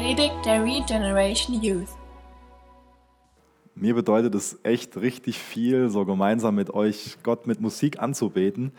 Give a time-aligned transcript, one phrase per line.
[0.00, 1.90] Predigt der Regeneration Youth.
[3.74, 8.72] Mir bedeutet es echt richtig viel, so gemeinsam mit euch Gott mit Musik anzubeten.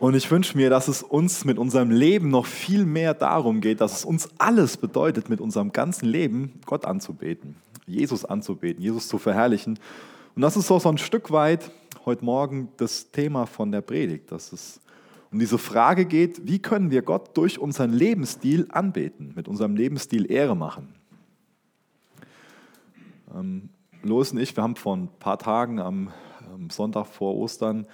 [0.00, 3.80] Und ich wünsche mir, dass es uns mit unserem Leben noch viel mehr darum geht,
[3.80, 9.16] dass es uns alles bedeutet, mit unserem ganzen Leben Gott anzubeten, Jesus anzubeten, Jesus zu
[9.16, 9.78] verherrlichen.
[10.36, 11.70] Und das ist so, so ein Stück weit
[12.04, 14.82] heute Morgen das Thema von der Predigt, dass es
[15.34, 20.30] um diese Frage geht, wie können wir Gott durch unseren Lebensstil anbeten, mit unserem Lebensstil
[20.30, 20.94] Ehre machen.
[23.34, 23.68] Ähm,
[24.04, 26.12] Lois und ich, wir haben vor ein paar Tagen am,
[26.52, 27.88] am Sonntag vor Ostern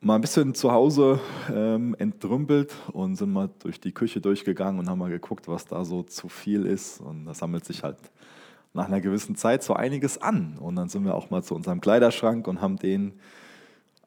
[0.00, 1.18] mal ein bisschen zu Hause
[1.52, 5.84] ähm, entrümpelt und sind mal durch die Küche durchgegangen und haben mal geguckt, was da
[5.84, 7.00] so zu viel ist.
[7.00, 7.98] Und da sammelt sich halt
[8.72, 10.58] nach einer gewissen Zeit so einiges an.
[10.60, 13.14] Und dann sind wir auch mal zu unserem Kleiderschrank und haben den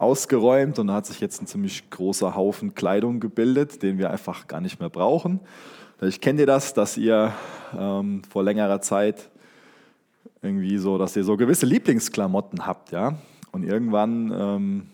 [0.03, 4.47] ausgeräumt und da hat sich jetzt ein ziemlich großer Haufen Kleidung gebildet, den wir einfach
[4.47, 5.39] gar nicht mehr brauchen.
[6.01, 7.33] Ich kenne dir das, dass ihr
[7.77, 9.29] ähm, vor längerer Zeit
[10.41, 13.17] irgendwie so, dass ihr so gewisse Lieblingsklamotten habt, ja.
[13.51, 14.87] Und irgendwann ähm,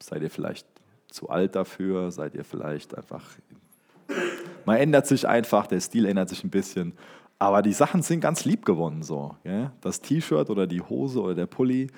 [0.00, 0.66] seid ihr vielleicht
[1.08, 3.24] zu alt dafür, seid ihr vielleicht einfach.
[4.64, 6.94] Man ändert sich einfach, der Stil ändert sich ein bisschen.
[7.38, 9.36] Aber die Sachen sind ganz lieb gewonnen so.
[9.44, 9.72] Ja?
[9.80, 11.88] Das T-Shirt oder die Hose oder der Pulli,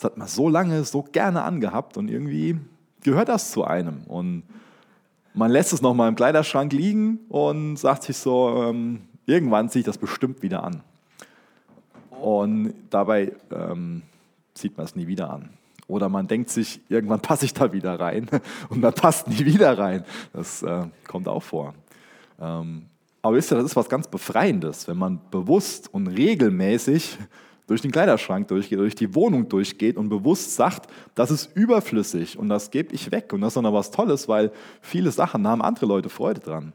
[0.00, 2.58] das hat man so lange, so gerne angehabt und irgendwie
[3.02, 3.98] gehört das zu einem.
[4.06, 4.44] Und
[5.34, 9.86] man lässt es nochmal im Kleiderschrank liegen und sagt sich so, ähm, irgendwann ziehe ich
[9.86, 10.80] das bestimmt wieder an.
[12.18, 14.00] Und dabei ähm,
[14.54, 15.50] zieht man es nie wieder an.
[15.86, 18.26] Oder man denkt sich, irgendwann passe ich da wieder rein
[18.70, 20.04] und man passt nie wieder rein.
[20.32, 21.74] Das äh, kommt auch vor.
[22.40, 22.86] Ähm,
[23.20, 27.18] aber wisst ihr, das ist was ganz Befreiendes, wenn man bewusst und regelmäßig
[27.70, 32.48] durch den Kleiderschrank durchgeht, durch die Wohnung durchgeht und bewusst sagt, das ist überflüssig und
[32.48, 33.32] das gebe ich weg.
[33.32, 36.72] Und das ist dann was Tolles, weil viele Sachen haben andere Leute Freude dran.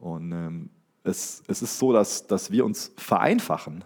[0.00, 0.70] Und ähm,
[1.04, 3.84] es, es ist so, dass, dass wir uns vereinfachen.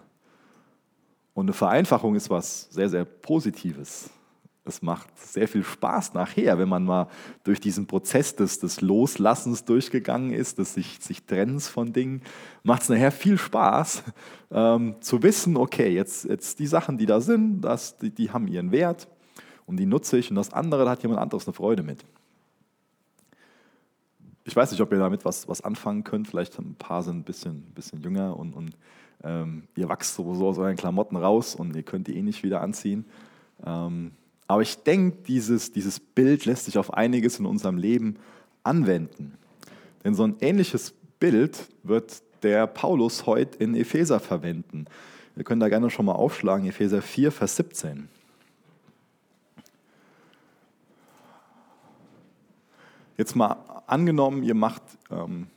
[1.35, 4.09] Und eine Vereinfachung ist was sehr, sehr Positives.
[4.67, 7.07] Es macht sehr viel Spaß nachher, wenn man mal
[7.43, 12.21] durch diesen Prozess des, des Loslassens durchgegangen ist, des sich, sich Trennens von Dingen.
[12.63, 14.03] Macht es nachher viel Spaß
[14.51, 18.47] ähm, zu wissen, okay, jetzt, jetzt die Sachen, die da sind, das, die, die haben
[18.47, 19.07] ihren Wert
[19.65, 22.03] und die nutze ich und das andere, da hat jemand anderes eine Freude mit.
[24.45, 26.29] Ich weiß nicht, ob ihr damit was, was anfangen könnt.
[26.29, 28.77] Vielleicht ein paar sind ein bisschen, bisschen jünger und, und
[29.23, 32.61] ähm, ihr wachst sowieso aus euren Klamotten raus und ihr könnt die eh nicht wieder
[32.61, 33.05] anziehen.
[33.65, 34.11] Ähm,
[34.47, 38.17] aber ich denke, dieses, dieses Bild lässt sich auf einiges in unserem Leben
[38.63, 39.37] anwenden.
[40.03, 44.85] Denn so ein ähnliches Bild wird der Paulus heute in Epheser verwenden.
[45.35, 48.07] Wir können da gerne schon mal aufschlagen, Epheser 4, Vers 17.
[53.17, 53.57] Jetzt mal
[53.87, 55.47] angenommen, ihr macht ähm,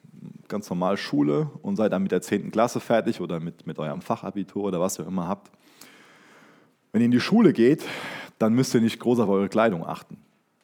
[0.49, 2.51] ganz normal Schule und seid dann mit der 10.
[2.51, 5.51] Klasse fertig oder mit, mit eurem Fachabitur oder was ihr immer habt.
[6.93, 7.85] Wenn ihr in die Schule geht,
[8.41, 10.17] dann müsst ihr nicht groß auf eure Kleidung achten.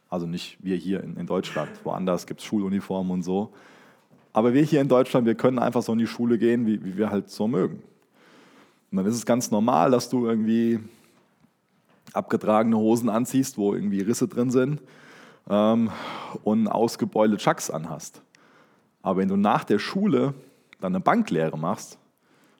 [0.08, 1.68] Also nicht wir hier in, in Deutschland.
[1.84, 3.52] Woanders gibt es Schuluniformen und so.
[4.32, 6.96] Aber wir hier in Deutschland, wir können einfach so in die Schule gehen, wie, wie
[6.96, 7.82] wir halt so mögen.
[8.90, 10.80] Und dann ist es ganz normal, dass du irgendwie
[12.14, 14.80] abgetragene Hosen anziehst, wo irgendwie Risse drin sind
[15.50, 15.90] ähm,
[16.44, 18.22] und ausgebeulte Chucks anhast.
[19.02, 20.32] Aber wenn du nach der Schule
[20.80, 21.98] dann eine Banklehre machst,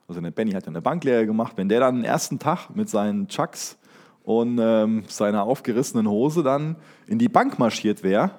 [0.09, 2.91] also der Benny hat ja eine Banklehre gemacht, wenn der dann den ersten Tag mit
[2.91, 3.79] seinen Chucks
[4.27, 6.75] und ähm, seiner aufgerissenen Hose dann
[7.07, 8.33] in die Bank marschiert wäre,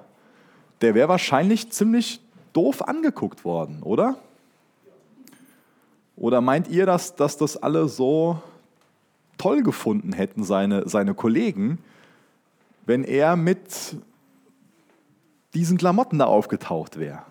[0.82, 2.20] der wäre wahrscheinlich ziemlich
[2.52, 4.16] doof angeguckt worden, oder?
[6.14, 8.42] Oder meint ihr, dass, dass das alle so
[9.38, 11.78] toll gefunden hätten, seine, seine Kollegen,
[12.84, 13.96] wenn er mit
[15.54, 17.22] diesen Klamotten da aufgetaucht wäre?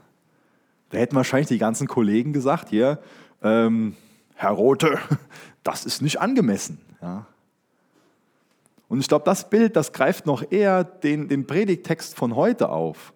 [0.89, 2.97] Da hätten wahrscheinlich die ganzen Kollegen gesagt, hier,
[3.43, 3.95] ähm,
[4.33, 4.97] Herr Rote,
[5.63, 6.79] das ist nicht angemessen.
[7.03, 7.27] Ja.
[8.89, 13.13] Und ich glaube, das Bild, das greift noch eher den, den Predigtext von heute auf,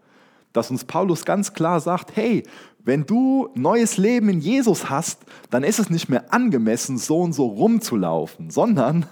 [0.53, 2.43] dass uns Paulus ganz klar sagt, hey,
[2.83, 7.33] wenn du neues Leben in Jesus hast, dann ist es nicht mehr angemessen, so und
[7.33, 9.05] so rumzulaufen, sondern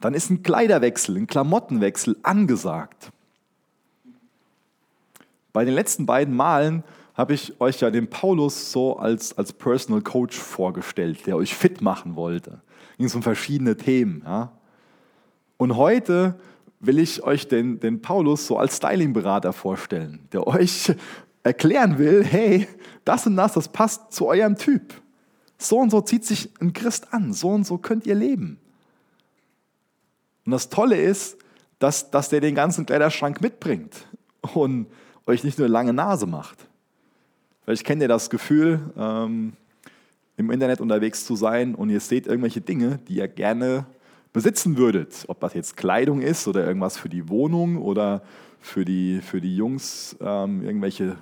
[0.00, 3.12] dann ist ein Kleiderwechsel, ein Klamottenwechsel angesagt.
[5.52, 10.02] Bei den letzten beiden Malen habe ich euch ja den Paulus so als, als Personal
[10.02, 12.60] Coach vorgestellt, der euch fit machen wollte.
[12.98, 14.22] Ging es um verschiedene Themen.
[14.26, 14.52] Ja?
[15.56, 16.38] Und heute
[16.80, 20.94] will ich euch den, den Paulus so als Stylingberater vorstellen, der euch
[21.42, 22.66] erklären will, hey,
[23.04, 24.94] das und das, das passt zu eurem Typ.
[25.58, 28.58] So und so zieht sich ein Christ an, so und so könnt ihr leben.
[30.44, 31.38] Und das Tolle ist,
[31.78, 34.06] dass, dass der den ganzen Kleiderschrank mitbringt
[34.54, 34.86] und
[35.26, 36.66] euch nicht nur eine lange Nase macht.
[37.64, 39.54] Vielleicht kennt ihr das Gefühl, ähm,
[40.36, 43.86] im Internet unterwegs zu sein und ihr seht irgendwelche Dinge, die ihr gerne
[44.36, 45.24] besitzen würdet.
[45.28, 48.20] Ob das jetzt Kleidung ist oder irgendwas für die Wohnung oder
[48.60, 51.16] für die, für die Jungs ähm, irgendwelche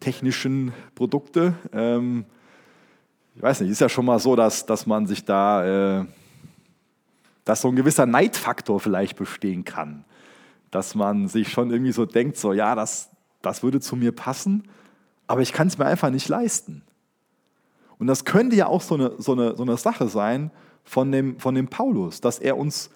[0.00, 1.54] technischen Produkte.
[1.72, 2.26] Ähm,
[3.36, 6.04] ich weiß nicht, ist ja schon mal so, dass, dass man sich da, äh,
[7.46, 10.04] dass so ein gewisser Neidfaktor vielleicht bestehen kann.
[10.70, 13.08] Dass man sich schon irgendwie so denkt, so ja, das,
[13.40, 14.68] das würde zu mir passen,
[15.26, 16.82] aber ich kann es mir einfach nicht leisten.
[17.98, 20.50] Und das könnte ja auch so eine, so eine, so eine Sache sein
[20.86, 22.90] von dem, von dem Paulus, dass er uns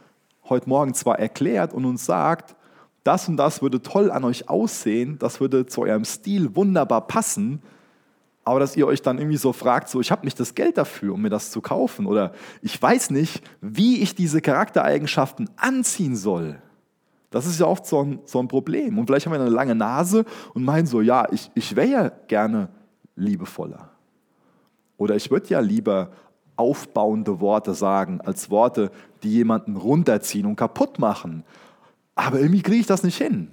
[0.48, 2.56] heute Morgen zwar erklärt und uns sagt,
[3.04, 7.60] das und das würde toll an euch aussehen, das würde zu eurem Stil wunderbar passen,
[8.44, 11.14] aber dass ihr euch dann irgendwie so fragt, so ich habe nicht das Geld dafür,
[11.14, 12.32] um mir das zu kaufen oder
[12.62, 16.60] ich weiß nicht, wie ich diese Charaktereigenschaften anziehen soll.
[17.30, 18.98] Das ist ja oft so ein, so ein Problem.
[18.98, 22.08] Und vielleicht haben wir eine lange Nase und meinen so, ja, ich, ich wäre ja
[22.26, 22.68] gerne
[23.14, 23.90] liebevoller.
[24.96, 26.10] Oder ich würde ja lieber
[26.60, 28.92] aufbauende Worte sagen, als Worte,
[29.22, 31.42] die jemanden runterziehen und kaputt machen.
[32.14, 33.50] Aber irgendwie kriege ich das nicht hin.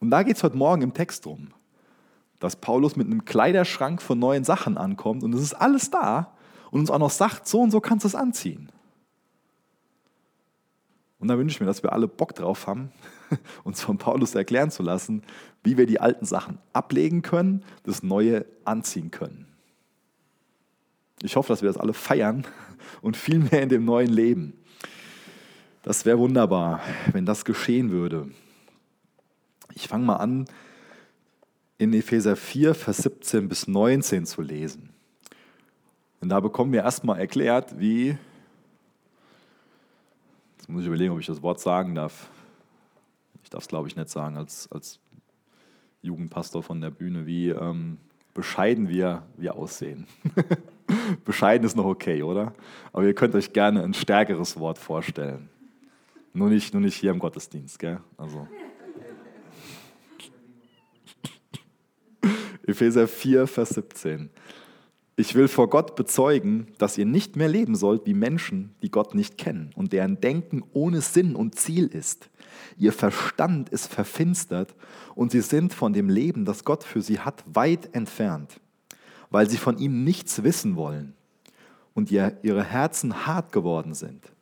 [0.00, 1.48] Und da geht es heute Morgen im Text drum,
[2.38, 6.32] dass Paulus mit einem Kleiderschrank von neuen Sachen ankommt und es ist alles da
[6.70, 8.70] und uns auch noch sagt, so und so kannst du es anziehen.
[11.18, 12.92] Und da wünsche ich mir, dass wir alle Bock drauf haben,
[13.64, 15.22] uns von Paulus erklären zu lassen,
[15.62, 19.45] wie wir die alten Sachen ablegen können, das Neue anziehen können.
[21.22, 22.46] Ich hoffe, dass wir das alle feiern
[23.02, 24.52] und viel mehr in dem neuen Leben.
[25.82, 26.80] Das wäre wunderbar,
[27.12, 28.28] wenn das geschehen würde.
[29.74, 30.46] Ich fange mal an,
[31.78, 34.90] in Epheser 4, Vers 17 bis 19 zu lesen.
[36.20, 38.16] Und da bekommen wir erstmal erklärt, wie
[40.66, 42.28] Jetzt muss ich überlegen, ob ich das Wort sagen darf.
[43.44, 44.98] Ich darf es, glaube ich, nicht sagen als, als
[46.02, 47.98] Jugendpastor von der Bühne, wie ähm,
[48.34, 50.08] bescheiden wir, wir aussehen.
[51.24, 52.54] bescheiden ist noch okay, oder?
[52.92, 55.48] Aber ihr könnt euch gerne ein stärkeres Wort vorstellen.
[56.32, 57.98] Nur nicht, nur nicht hier im Gottesdienst, gell?
[58.16, 58.46] Also.
[62.66, 64.30] Epheser 4, Vers 17.
[65.18, 69.14] Ich will vor Gott bezeugen, dass ihr nicht mehr leben sollt wie Menschen, die Gott
[69.14, 72.28] nicht kennen und deren Denken ohne Sinn und Ziel ist.
[72.76, 74.74] Ihr Verstand ist verfinstert
[75.14, 78.60] und sie sind von dem Leben, das Gott für sie hat, weit entfernt,
[79.30, 81.14] weil sie von ihm nichts wissen wollen
[81.94, 84.32] und ihre Herzen hart geworden sind.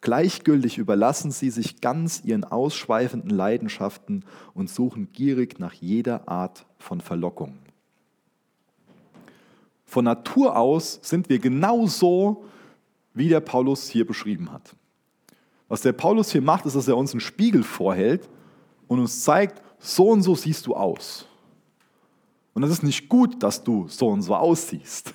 [0.00, 7.00] Gleichgültig überlassen sie sich ganz ihren ausschweifenden Leidenschaften und suchen gierig nach jeder Art von
[7.00, 7.58] Verlockung.
[9.86, 12.44] Von Natur aus sind wir genauso,
[13.14, 14.76] wie der Paulus hier beschrieben hat.
[15.68, 18.28] Was der Paulus hier macht, ist, dass er uns einen Spiegel vorhält
[18.88, 21.26] und uns zeigt, so und so siehst du aus.
[22.54, 25.12] Und das ist nicht gut, dass du so und so aussiehst.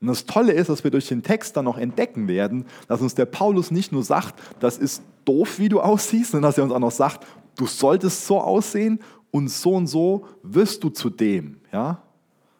[0.00, 3.14] Und das Tolle ist, dass wir durch den Text dann noch entdecken werden, dass uns
[3.14, 6.72] der Paulus nicht nur sagt, das ist doof, wie du aussiehst, sondern dass er uns
[6.72, 7.26] auch noch sagt,
[7.56, 8.98] du solltest so aussehen
[9.30, 11.60] und so und so wirst du zu dem.
[11.72, 12.02] Ja?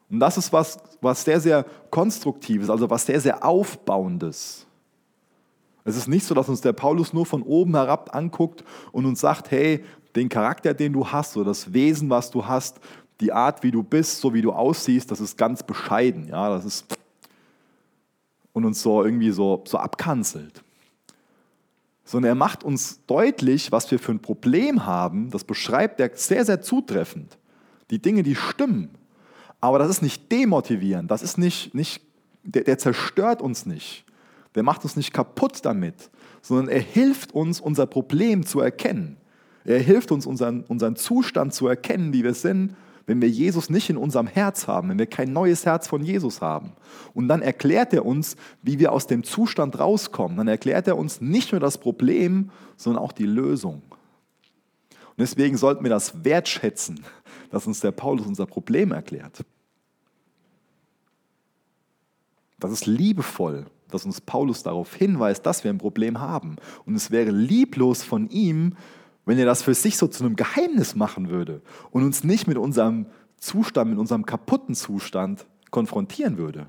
[0.09, 4.67] Und das ist was, was sehr, sehr Konstruktives, also was sehr, sehr Aufbauendes.
[5.85, 9.21] Es ist nicht so, dass uns der Paulus nur von oben herab anguckt und uns
[9.21, 12.79] sagt, hey, den Charakter, den du hast, oder das Wesen, was du hast,
[13.21, 16.29] die Art, wie du bist, so wie du aussiehst, das ist ganz bescheiden.
[16.29, 16.87] Ja, das ist
[18.53, 20.63] und uns so irgendwie so, so abkanzelt.
[22.05, 25.31] Sondern er macht uns deutlich, was wir für ein Problem haben.
[25.31, 27.39] Das beschreibt er sehr, sehr zutreffend.
[27.91, 28.91] Die Dinge, die stimmen.
[29.61, 32.03] Aber das ist nicht demotivierend, das ist nicht, nicht
[32.43, 34.05] der, der zerstört uns nicht,
[34.57, 36.11] der macht uns nicht kaputt damit,
[36.43, 39.17] sondern er hilft uns, unser Problem zu erkennen.
[39.65, 42.75] Er hilft uns, unseren, unseren Zustand zu erkennen, wie wir sind,
[43.06, 46.41] wenn wir Jesus nicht in unserem Herz haben, wenn wir kein neues Herz von Jesus
[46.41, 46.73] haben.
[47.15, 50.37] Und dann erklärt er uns, wie wir aus dem Zustand rauskommen.
[50.37, 53.82] Dann erklärt er uns nicht nur das Problem, sondern auch die Lösung.
[54.91, 57.01] Und deswegen sollten wir das wertschätzen,
[57.51, 59.44] dass uns der Paulus unser Problem erklärt.
[62.59, 66.56] Das ist liebevoll, dass uns Paulus darauf hinweist, dass wir ein Problem haben.
[66.87, 68.77] Und es wäre lieblos von ihm,
[69.24, 72.58] wenn er das für sich so zu einem Geheimnis machen würde und uns nicht mit
[72.58, 76.69] unserem Zustand, mit unserem kaputten Zustand konfrontieren würde.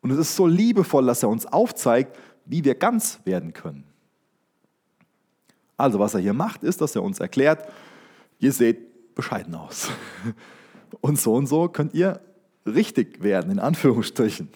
[0.00, 3.84] Und es ist so liebevoll, dass er uns aufzeigt, wie wir ganz werden können.
[5.76, 7.66] Also was er hier macht, ist, dass er uns erklärt,
[8.38, 9.88] ihr seht bescheiden aus.
[11.00, 12.20] Und so und so könnt ihr
[12.64, 14.48] richtig werden, in Anführungsstrichen.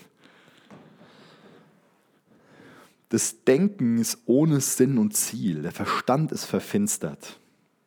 [3.09, 5.63] Das Denken ist ohne Sinn und Ziel.
[5.63, 7.41] Der Verstand ist verfinstert.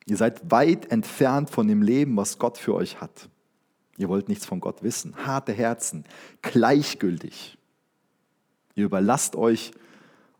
[0.07, 3.29] Ihr seid weit entfernt von dem Leben, was Gott für euch hat.
[3.97, 5.15] Ihr wollt nichts von Gott wissen.
[5.25, 6.05] Harte Herzen,
[6.41, 7.57] gleichgültig.
[8.73, 9.71] Ihr überlasst euch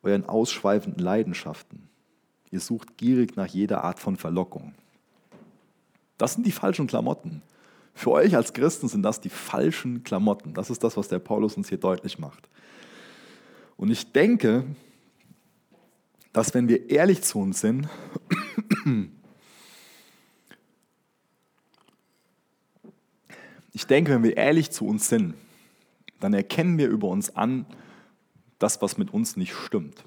[0.01, 1.87] euren ausschweifenden Leidenschaften.
[2.49, 4.73] Ihr sucht gierig nach jeder Art von Verlockung.
[6.17, 7.43] Das sind die falschen Klamotten.
[7.93, 10.53] Für euch als Christen sind das die falschen Klamotten.
[10.53, 12.49] Das ist das, was der Paulus uns hier deutlich macht.
[13.81, 14.63] Und ich denke,
[16.33, 17.89] dass wenn wir ehrlich zu uns sind,
[23.73, 25.33] ich denke, wenn wir ehrlich zu uns sind,
[26.19, 27.65] dann erkennen wir über uns an,
[28.59, 30.03] das, was mit uns nicht stimmt.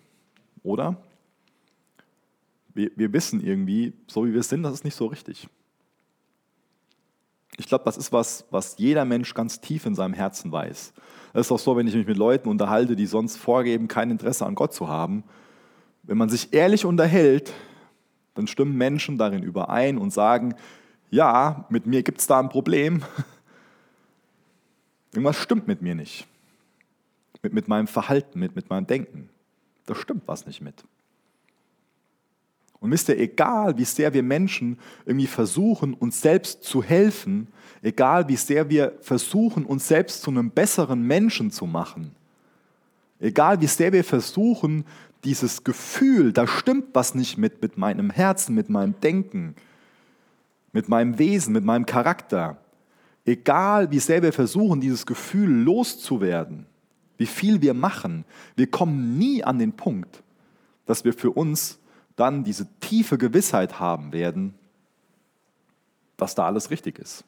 [0.63, 1.03] Oder?
[2.75, 5.49] Wir, wir wissen irgendwie, so wie wir sind, das ist nicht so richtig.
[7.57, 10.93] Ich glaube, das ist was, was jeder Mensch ganz tief in seinem Herzen weiß.
[11.33, 14.47] Das ist auch so, wenn ich mich mit Leuten unterhalte, die sonst vorgeben, kein Interesse
[14.47, 15.25] an Gott zu haben.
[16.03, 17.53] Wenn man sich ehrlich unterhält,
[18.35, 20.55] dann stimmen Menschen darin überein und sagen,
[21.11, 23.03] ja, mit mir gibt es da ein Problem.
[25.13, 26.27] Irgendwas stimmt mit mir nicht.
[27.43, 29.29] Mit, mit meinem Verhalten, mit, mit meinem Denken.
[29.87, 30.85] Da stimmt was nicht mit.
[32.85, 37.49] Und wisst ihr, egal wie sehr wir Menschen irgendwie versuchen, uns selbst zu helfen,
[37.81, 42.11] egal wie sehr wir versuchen, uns selbst zu einem besseren Menschen zu machen,
[43.21, 44.85] egal wie sehr wir versuchen,
[45.25, 49.55] dieses Gefühl, da stimmt was nicht mit, mit meinem Herzen, mit meinem Denken,
[50.73, 52.59] mit meinem Wesen, mit meinem Charakter,
[53.25, 56.67] egal wie sehr wir versuchen, dieses Gefühl loszuwerden,
[57.17, 58.27] wie viel wir machen,
[58.57, 60.23] wir kommen nie an den Punkt,
[60.85, 61.79] dass wir für uns
[62.17, 64.55] dann diese tiefe Gewissheit haben werden,
[66.17, 67.25] dass da alles richtig ist.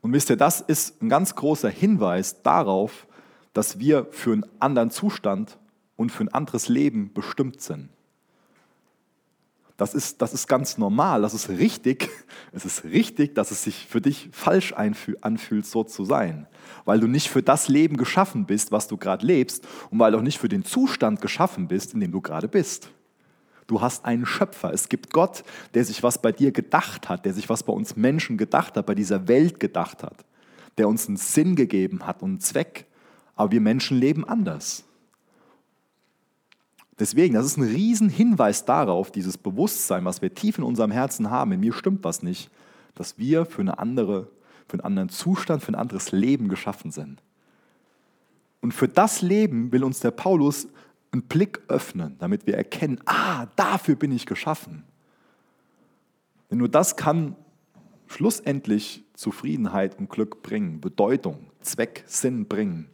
[0.00, 3.06] Und wisst ihr, das ist ein ganz großer Hinweis darauf,
[3.52, 5.58] dass wir für einen anderen Zustand
[5.96, 7.88] und für ein anderes Leben bestimmt sind.
[9.82, 12.08] Das ist, das ist ganz normal, das ist richtig.
[12.52, 16.46] Es ist richtig, dass es sich für dich falsch anfühlt, so zu sein.
[16.84, 20.18] Weil du nicht für das Leben geschaffen bist, was du gerade lebst und weil du
[20.18, 22.90] auch nicht für den Zustand geschaffen bist, in dem du gerade bist.
[23.66, 24.72] Du hast einen Schöpfer.
[24.72, 25.42] Es gibt Gott,
[25.74, 28.86] der sich was bei dir gedacht hat, der sich was bei uns Menschen gedacht hat,
[28.86, 30.24] bei dieser Welt gedacht hat,
[30.78, 32.86] der uns einen Sinn gegeben hat und einen Zweck.
[33.34, 34.84] Aber wir Menschen leben anders.
[37.02, 41.50] Deswegen, das ist ein Riesenhinweis darauf, dieses Bewusstsein, was wir tief in unserem Herzen haben,
[41.50, 42.48] in mir stimmt was nicht,
[42.94, 44.28] dass wir für, eine andere,
[44.68, 47.20] für einen anderen Zustand, für ein anderes Leben geschaffen sind.
[48.60, 50.68] Und für das Leben will uns der Paulus
[51.10, 54.84] einen Blick öffnen, damit wir erkennen, ah, dafür bin ich geschaffen.
[56.52, 57.34] Denn nur das kann
[58.06, 62.91] schlussendlich Zufriedenheit und Glück bringen, Bedeutung, Zweck, Sinn bringen.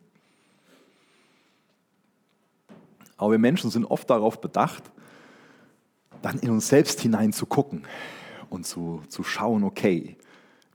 [3.18, 4.84] Aber wir Menschen sind oft darauf bedacht,
[6.22, 7.82] dann in uns selbst hinein zu gucken
[8.48, 10.16] und zu, zu schauen, okay,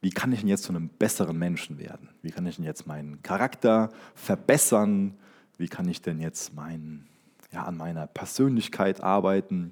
[0.02, 2.10] wie kann ich denn jetzt zu einem besseren Menschen werden?
[2.22, 5.18] Wie kann ich denn jetzt meinen Charakter verbessern?
[5.58, 7.08] Wie kann ich denn jetzt mein,
[7.52, 9.72] ja, an meiner Persönlichkeit arbeiten?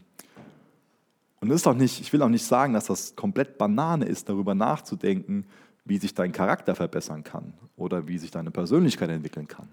[1.42, 4.30] Und das ist auch nicht, ich will auch nicht sagen, dass das komplett Banane ist,
[4.30, 5.46] darüber nachzudenken,
[5.84, 9.68] wie sich dein Charakter verbessern kann oder wie sich deine Persönlichkeit entwickeln kann.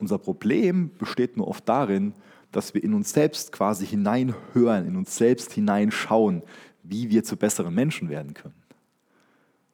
[0.00, 2.14] Unser Problem besteht nur oft darin,
[2.52, 6.42] dass wir in uns selbst quasi hineinhören, in uns selbst hineinschauen,
[6.82, 8.54] wie wir zu besseren Menschen werden können.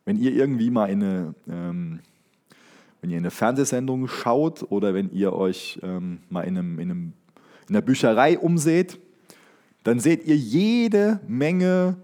[0.05, 2.01] Wenn ihr irgendwie mal in eine, ähm,
[3.01, 7.13] wenn ihr eine Fernsehsendung schaut oder wenn ihr euch ähm, mal in, einem, in, einem,
[7.69, 8.99] in einer Bücherei umseht,
[9.85, 11.97] dann seht ihr jede Menge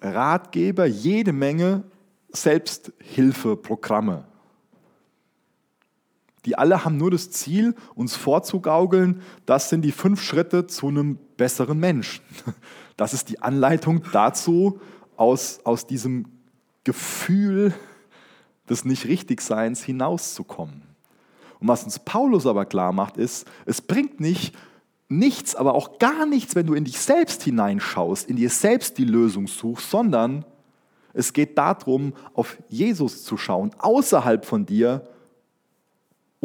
[0.00, 1.84] Ratgeber, jede Menge
[2.30, 4.24] Selbsthilfeprogramme
[6.46, 11.18] die alle haben nur das Ziel, uns vorzugaukeln, das sind die fünf Schritte zu einem
[11.36, 12.24] besseren Menschen.
[12.98, 14.80] Das ist die Anleitung dazu,
[15.18, 16.24] aus, aus diesem
[16.82, 17.74] Gefühl
[18.70, 20.80] des Nicht-Richtig-Seins hinauszukommen.
[21.60, 24.54] Und was uns Paulus aber klar macht, ist, es bringt nicht
[25.08, 29.04] nichts, aber auch gar nichts, wenn du in dich selbst hineinschaust, in dir selbst die
[29.04, 30.44] Lösung suchst, sondern
[31.12, 35.06] es geht darum, auf Jesus zu schauen, außerhalb von dir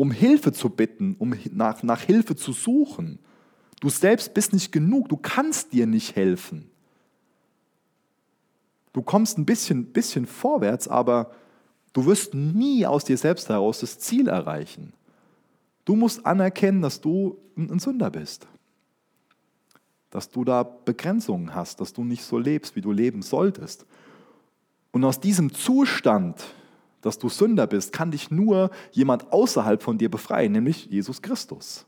[0.01, 3.19] um Hilfe zu bitten, um nach, nach Hilfe zu suchen.
[3.81, 6.71] Du selbst bist nicht genug, du kannst dir nicht helfen.
[8.93, 11.29] Du kommst ein bisschen, bisschen vorwärts, aber
[11.93, 14.93] du wirst nie aus dir selbst heraus das Ziel erreichen.
[15.85, 18.47] Du musst anerkennen, dass du ein Sünder bist.
[20.09, 23.85] Dass du da Begrenzungen hast, dass du nicht so lebst, wie du leben solltest.
[24.91, 26.43] Und aus diesem Zustand
[27.01, 31.85] dass du Sünder bist, kann dich nur jemand außerhalb von dir befreien, nämlich Jesus Christus.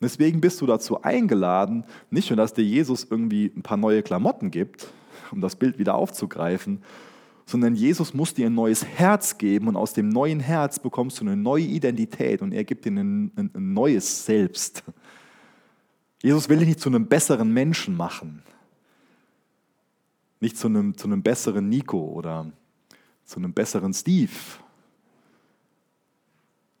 [0.00, 4.50] Deswegen bist du dazu eingeladen, nicht nur, dass dir Jesus irgendwie ein paar neue Klamotten
[4.50, 4.88] gibt,
[5.30, 6.82] um das Bild wieder aufzugreifen,
[7.46, 11.24] sondern Jesus muss dir ein neues Herz geben und aus dem neuen Herz bekommst du
[11.24, 14.82] eine neue Identität und er gibt dir ein, ein, ein neues Selbst.
[16.22, 18.42] Jesus will dich nicht zu einem besseren Menschen machen,
[20.40, 22.50] nicht zu einem, zu einem besseren Nico oder
[23.24, 24.32] zu einem besseren Steve,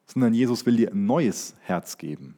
[0.06, 2.36] sondern Jesus will dir ein neues Herz geben.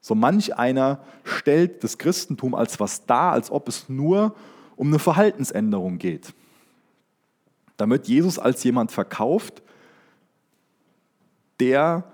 [0.00, 4.36] So manch einer stellt das Christentum als was dar, als ob es nur
[4.76, 6.32] um eine Verhaltensänderung geht.
[7.76, 9.62] Damit Jesus als jemand verkauft,
[11.58, 12.04] der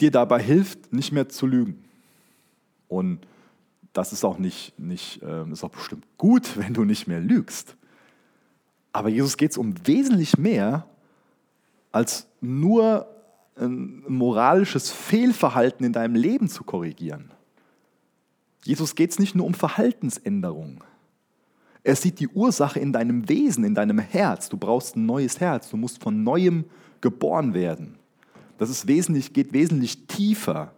[0.00, 1.84] dir dabei hilft, nicht mehr zu lügen.
[2.88, 3.20] Und
[3.92, 7.76] das ist auch nicht, nicht äh, ist auch bestimmt gut, wenn du nicht mehr lügst.
[8.92, 10.86] Aber Jesus geht es um wesentlich mehr
[11.92, 13.06] als nur
[13.56, 17.30] ein moralisches Fehlverhalten in deinem Leben zu korrigieren.
[18.64, 20.84] Jesus geht es nicht nur um Verhaltensänderung.
[21.84, 24.48] Er sieht die Ursache in deinem Wesen, in deinem Herz.
[24.48, 25.68] Du brauchst ein neues Herz.
[25.70, 26.64] Du musst von neuem
[27.00, 27.98] geboren werden.
[28.58, 30.72] Das ist wesentlich, geht wesentlich tiefer,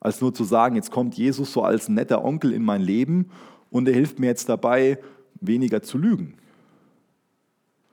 [0.00, 3.30] als nur zu sagen, jetzt kommt Jesus so als netter Onkel in mein Leben
[3.70, 4.98] und er hilft mir jetzt dabei,
[5.40, 6.34] weniger zu lügen.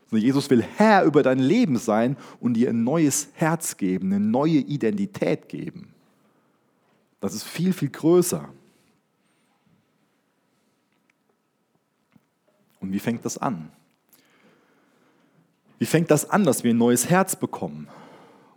[0.10, 4.20] Sondern Jesus will Herr über dein Leben sein und dir ein neues Herz geben, eine
[4.20, 5.94] neue Identität geben.
[7.20, 8.48] Das ist viel, viel größer.
[12.80, 13.72] Und wie fängt das an?
[15.80, 17.88] Wie fängt das an, dass wir ein neues Herz bekommen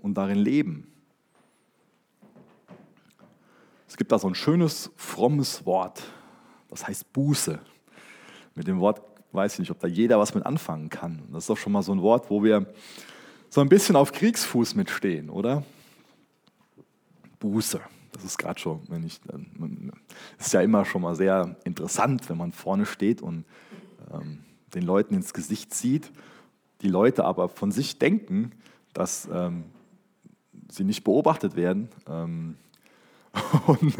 [0.00, 0.86] und darin leben?
[3.88, 6.02] Es gibt da so ein schönes, frommes Wort,
[6.68, 7.58] das heißt Buße.
[8.54, 9.02] Mit dem Wort
[9.32, 11.22] weiß ich nicht, ob da jeder was mit anfangen kann.
[11.32, 12.66] Das ist doch schon mal so ein Wort, wo wir
[13.48, 15.64] so ein bisschen auf Kriegsfuß mitstehen, oder?
[17.38, 17.80] Buße.
[18.12, 22.36] Das ist gerade schon, wenn ich, das ist ja immer schon mal sehr interessant, wenn
[22.36, 23.44] man vorne steht und
[24.12, 24.40] ähm,
[24.74, 26.10] den Leuten ins Gesicht sieht,
[26.82, 28.52] die Leute aber von sich denken,
[28.92, 29.64] dass ähm,
[30.70, 32.56] sie nicht beobachtet werden ähm,
[33.66, 33.94] und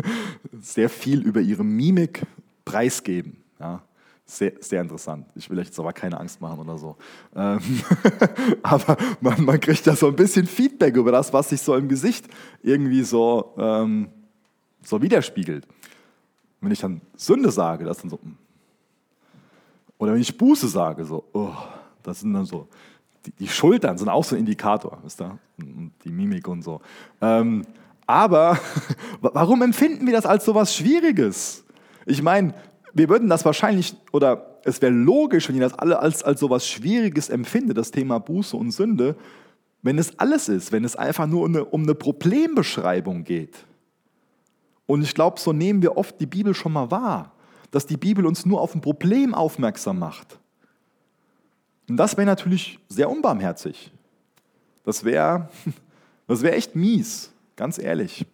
[0.61, 2.27] sehr viel über ihre Mimik
[2.65, 3.43] preisgeben.
[3.59, 3.83] Ja.
[4.31, 5.27] Sehr, sehr interessant.
[5.35, 6.97] Ich will euch jetzt aber keine Angst machen oder so.
[7.35, 7.59] Ähm,
[8.63, 11.89] aber man, man, kriegt ja so ein bisschen Feedback über das, was sich so im
[11.89, 12.29] Gesicht
[12.63, 14.09] irgendwie so, ähm,
[14.85, 15.67] so widerspiegelt.
[16.61, 18.21] Wenn ich dann Sünde sage, das dann so.
[18.23, 18.37] Hm.
[19.99, 21.57] Oder wenn ich Buße sage, so, oh,
[22.05, 22.69] das sind dann so.
[23.27, 25.41] Die, die, Schultern sind auch so ein Indikator, wisst ihr?
[25.59, 26.81] Und die Mimik und so.
[27.21, 27.67] Ähm,
[28.07, 28.61] aber
[29.21, 31.65] warum empfinden wir das als so was Schwieriges?
[32.07, 32.55] Ich meine,
[32.93, 36.47] wir würden das wahrscheinlich, oder es wäre logisch, wenn ihr das alle als, als so
[36.47, 39.17] etwas Schwieriges empfindet, das Thema Buße und Sünde,
[39.83, 43.57] wenn es alles ist, wenn es einfach nur um eine, um eine Problembeschreibung geht.
[44.87, 47.33] Und ich glaube, so nehmen wir oft die Bibel schon mal wahr,
[47.71, 50.39] dass die Bibel uns nur auf ein Problem aufmerksam macht.
[51.89, 53.93] Und das wäre natürlich sehr unbarmherzig.
[54.85, 55.49] Das wäre
[56.27, 58.27] das wär echt mies, ganz ehrlich.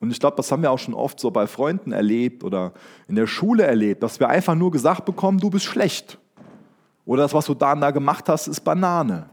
[0.00, 2.72] Und ich glaube, das haben wir auch schon oft so bei Freunden erlebt oder
[3.06, 6.18] in der Schule erlebt, dass wir einfach nur gesagt bekommen, du bist schlecht.
[7.04, 9.28] Oder das, was du da und da gemacht hast, ist Banane.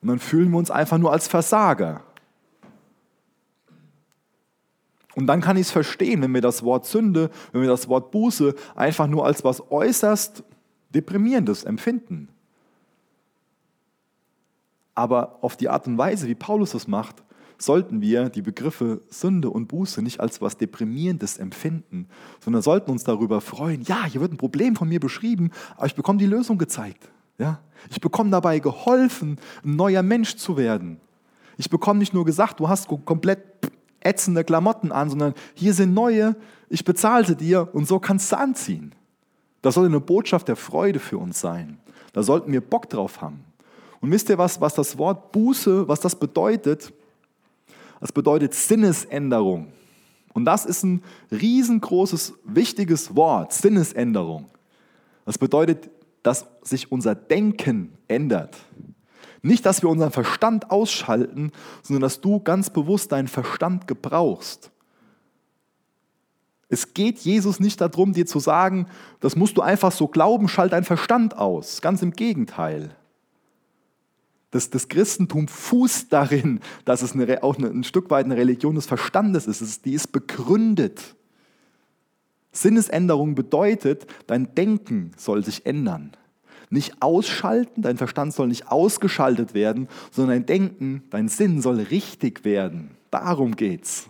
[0.00, 2.02] Und dann fühlen wir uns einfach nur als Versager.
[5.14, 8.10] Und dann kann ich es verstehen, wenn wir das Wort Sünde, wenn wir das Wort
[8.10, 10.42] Buße einfach nur als was äußerst
[10.94, 12.28] Deprimierendes empfinden.
[14.94, 17.22] Aber auf die Art und Weise, wie Paulus das macht,
[17.60, 22.08] sollten wir die Begriffe Sünde und Buße nicht als was Deprimierendes empfinden,
[22.40, 25.94] sondern sollten uns darüber freuen, ja, hier wird ein Problem von mir beschrieben, aber ich
[25.94, 27.10] bekomme die Lösung gezeigt.
[27.38, 27.60] Ja?
[27.90, 30.98] Ich bekomme dabei geholfen, ein neuer Mensch zu werden.
[31.56, 33.40] Ich bekomme nicht nur gesagt, du hast komplett
[34.00, 36.36] ätzende Klamotten an, sondern hier sind neue,
[36.70, 38.94] ich bezahle sie dir und so kannst du anziehen.
[39.60, 41.78] Das soll eine Botschaft der Freude für uns sein.
[42.14, 43.44] Da sollten wir Bock drauf haben.
[44.00, 46.92] Und wisst ihr was, was das Wort Buße, was das bedeutet?
[48.00, 49.72] Das bedeutet Sinnesänderung.
[50.32, 54.46] Und das ist ein riesengroßes, wichtiges Wort, Sinnesänderung.
[55.24, 55.90] Das bedeutet,
[56.22, 58.56] dass sich unser Denken ändert.
[59.42, 64.70] Nicht, dass wir unseren Verstand ausschalten, sondern dass du ganz bewusst deinen Verstand gebrauchst.
[66.68, 68.86] Es geht Jesus nicht darum, dir zu sagen,
[69.18, 71.80] das musst du einfach so glauben, schalt deinen Verstand aus.
[71.80, 72.94] Ganz im Gegenteil.
[74.50, 78.74] Das, das Christentum fußt darin, dass es eine, auch eine, ein Stück weit eine Religion
[78.74, 79.60] des Verstandes ist.
[79.60, 79.84] ist.
[79.84, 81.14] Die ist begründet.
[82.52, 86.12] Sinnesänderung bedeutet, dein Denken soll sich ändern.
[86.68, 92.44] Nicht ausschalten, dein Verstand soll nicht ausgeschaltet werden, sondern dein Denken, dein Sinn soll richtig
[92.44, 92.90] werden.
[93.10, 94.08] Darum geht's.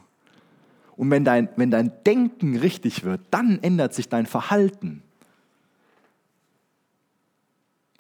[0.97, 5.03] Und wenn dein, wenn dein Denken richtig wird, dann ändert sich dein Verhalten.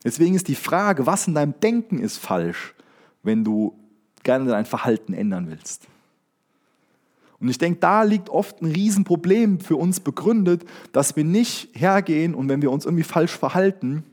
[0.04, 2.74] Deswegen ist die Frage, was in deinem Denken ist falsch,
[3.22, 3.74] wenn du
[4.22, 5.86] gerne dein Verhalten ändern willst.
[7.38, 12.34] Und ich denke, da liegt oft ein Riesenproblem für uns begründet, dass wir nicht hergehen
[12.34, 14.04] und wenn wir uns irgendwie falsch verhalten,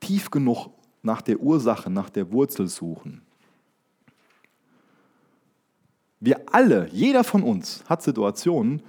[0.00, 0.68] tief genug
[1.02, 3.22] nach der Ursache, nach der Wurzel suchen.
[6.20, 8.82] Wir alle, jeder von uns hat Situationen,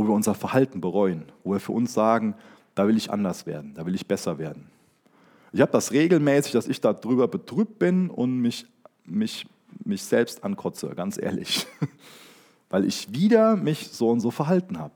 [0.00, 2.34] wo wir unser Verhalten bereuen, wo wir für uns sagen,
[2.74, 4.70] da will ich anders werden, da will ich besser werden.
[5.52, 8.66] Ich habe das regelmäßig, dass ich darüber betrübt bin und mich,
[9.04, 9.46] mich,
[9.84, 11.66] mich selbst ankotze, ganz ehrlich.
[12.70, 14.94] Weil ich wieder mich so und so verhalten habe.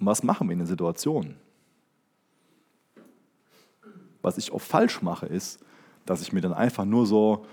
[0.00, 1.36] Und was machen wir in den Situationen?
[4.22, 5.60] Was ich oft falsch mache, ist,
[6.04, 7.46] dass ich mir dann einfach nur so,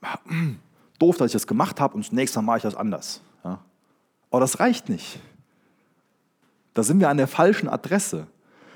[0.98, 3.20] doof, dass ich das gemacht habe und das nächste Mal mache ich das anders.
[3.44, 3.60] Ja?
[4.30, 5.20] Aber das reicht nicht.
[6.74, 8.26] Da sind wir an der falschen Adresse.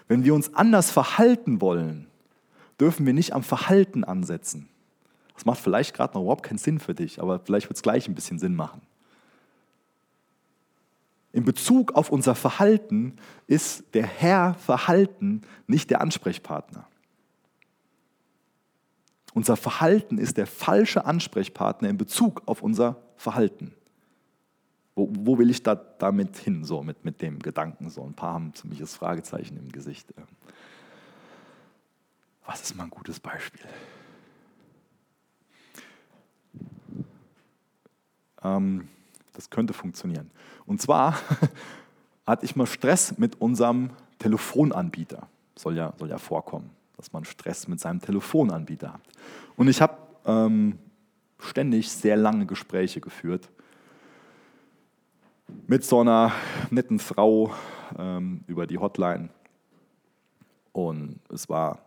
[0.08, 2.06] Wenn wir uns anders verhalten wollen,
[2.80, 4.68] dürfen wir nicht am Verhalten ansetzen.
[5.34, 8.08] Das macht vielleicht gerade noch überhaupt keinen Sinn für dich, aber vielleicht wird es gleich
[8.08, 8.82] ein bisschen Sinn machen.
[11.32, 16.86] In Bezug auf unser Verhalten ist der Herr Verhalten nicht der Ansprechpartner.
[19.32, 23.74] Unser Verhalten ist der falsche Ansprechpartner in Bezug auf unser Verhalten.
[24.94, 27.88] Wo, wo will ich da damit hin, so mit, mit dem Gedanken?
[27.88, 30.12] So ein paar haben ziemliches Fragezeichen im Gesicht.
[32.44, 33.62] Was ist mal ein gutes Beispiel?
[38.42, 38.88] Ähm,
[39.32, 40.30] das könnte funktionieren.
[40.66, 41.16] Und zwar
[42.26, 45.28] hatte ich mal Stress mit unserem Telefonanbieter.
[45.56, 49.02] Soll ja, soll ja vorkommen, dass man Stress mit seinem Telefonanbieter hat.
[49.56, 50.78] Und ich habe ähm,
[51.38, 53.48] ständig sehr lange Gespräche geführt
[55.66, 56.32] mit so einer
[56.70, 57.52] netten Frau
[57.98, 59.28] ähm, über die Hotline.
[60.72, 61.78] Und es war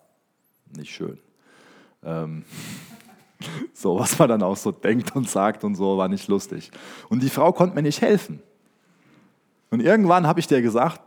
[0.76, 1.20] nicht schön.
[2.04, 2.46] Ähm,
[3.74, 6.72] so, was man dann auch so denkt und sagt und so, war nicht lustig.
[7.10, 8.42] Und die Frau konnte mir nicht helfen.
[9.72, 11.02] Und irgendwann habe ich der gesagt,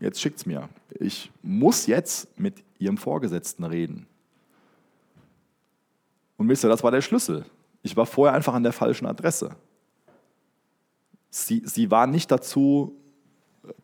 [0.00, 0.68] jetzt schickt's mir.
[0.98, 4.06] Ich muss jetzt mit ihrem Vorgesetzten reden.
[6.36, 7.44] Und wisst ihr, das war der Schlüssel.
[7.82, 9.54] Ich war vorher einfach an der falschen Adresse.
[11.34, 12.94] Sie, sie war nicht dazu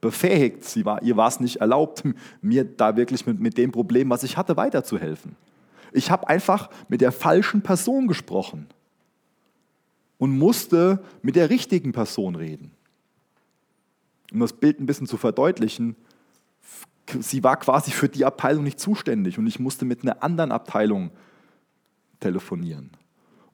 [0.03, 2.05] befähigt, sie war, ihr war es nicht erlaubt,
[2.43, 5.35] mir da wirklich mit, mit dem Problem, was ich hatte, weiterzuhelfen.
[5.93, 8.67] Ich habe einfach mit der falschen Person gesprochen
[10.19, 12.73] und musste mit der richtigen Person reden.
[14.31, 15.97] Um das Bild ein bisschen zu verdeutlichen,
[17.19, 21.11] sie war quasi für die Abteilung nicht zuständig und ich musste mit einer anderen Abteilung
[22.21, 22.91] telefonieren.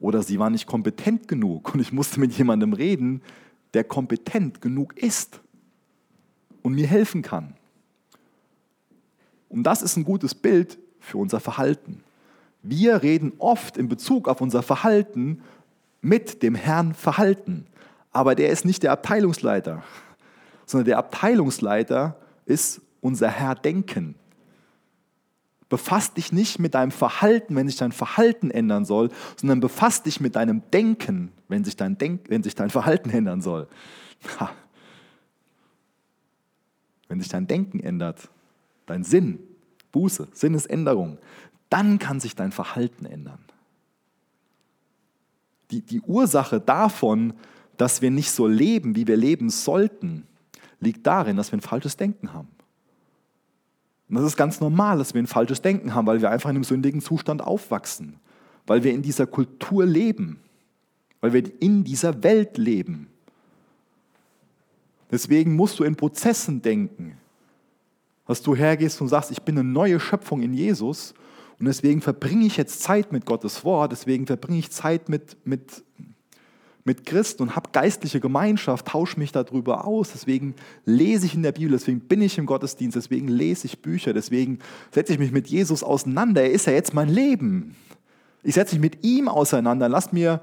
[0.01, 3.23] Oder sie war nicht kompetent genug und ich musste mit jemandem reden,
[3.75, 5.41] der kompetent genug ist
[6.63, 7.55] und mir helfen kann.
[9.49, 12.03] Und das ist ein gutes Bild für unser Verhalten.
[12.63, 15.43] Wir reden oft in Bezug auf unser Verhalten
[16.01, 17.67] mit dem Herrn Verhalten,
[18.11, 19.83] aber der ist nicht der Abteilungsleiter,
[20.67, 24.15] sondern der Abteilungsleiter ist unser Herr Denken.
[25.69, 30.21] Befass dich nicht mit deinem Verhalten, wenn sich dein Verhalten ändern soll, sondern befass dich
[30.21, 33.69] mit deinem Denken, wenn sich dein, Denk wenn sich dein Verhalten ändern soll.
[34.41, 34.51] Ha.
[37.09, 38.29] Wenn sich dein Denken ändert,
[38.87, 39.39] dein Sinn,
[39.93, 41.19] Buße, Sinnesänderung,
[41.71, 43.39] dann kann sich dein Verhalten ändern.
[45.71, 47.35] Die, die Ursache davon,
[47.77, 50.27] dass wir nicht so leben, wie wir leben sollten,
[50.81, 52.49] liegt darin, dass wir ein falsches Denken haben.
[54.09, 56.57] Und das ist ganz normal, dass wir ein falsches Denken haben, weil wir einfach in
[56.57, 58.17] einem sündigen Zustand aufwachsen,
[58.67, 60.41] weil wir in dieser Kultur leben,
[61.25, 63.07] weil wir in dieser Welt leben.
[65.11, 67.17] Deswegen musst du in Prozessen denken,
[68.27, 71.15] dass du hergehst und sagst, ich bin eine neue Schöpfung in Jesus
[71.59, 75.83] und deswegen verbringe ich jetzt Zeit mit Gottes Wort, deswegen verbringe ich Zeit mit, mit
[76.87, 80.13] mit Christen und habe geistliche Gemeinschaft, tausche mich darüber aus.
[80.13, 84.13] Deswegen lese ich in der Bibel, deswegen bin ich im Gottesdienst, deswegen lese ich Bücher,
[84.13, 84.59] deswegen
[84.91, 86.43] setze ich mich mit Jesus auseinander.
[86.43, 87.75] Er ist ja jetzt mein Leben.
[88.43, 89.89] Ich setze mich mit ihm auseinander.
[89.89, 90.43] Lass mir,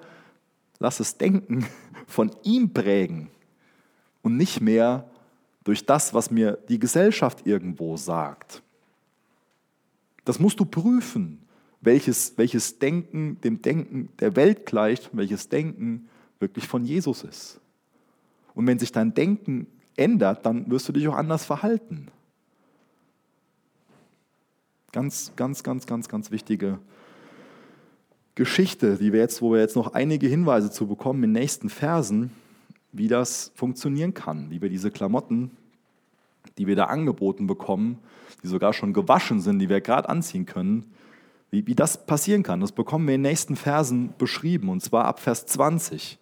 [0.82, 1.66] lass das Denken
[2.08, 3.30] von ihm prägen
[4.24, 5.10] und nicht mehr
[5.64, 8.64] durch das, was mir die Gesellschaft irgendwo sagt.
[10.26, 11.40] Das musst du prüfen,
[11.82, 17.60] welches, welches Denken dem Denken der Welt gleicht, welches Denken wirklich von Jesus ist.
[18.56, 22.08] Und wenn sich dein Denken ändert, dann wirst du dich auch anders verhalten.
[24.92, 26.80] Ganz, ganz, ganz, ganz, ganz wichtige
[28.36, 32.32] Geschichte, die wir jetzt, wo wir jetzt noch einige Hinweise zu bekommen in nächsten Versen,
[32.92, 35.52] wie das funktionieren kann, wie wir diese Klamotten
[36.58, 38.00] die wir da angeboten bekommen,
[38.44, 40.86] die sogar schon gewaschen sind, die wir gerade anziehen können,
[41.50, 42.62] wie, wie das passieren kann.
[42.62, 46.18] Das bekommen wir in den nächsten Versen beschrieben, und zwar ab Vers 20.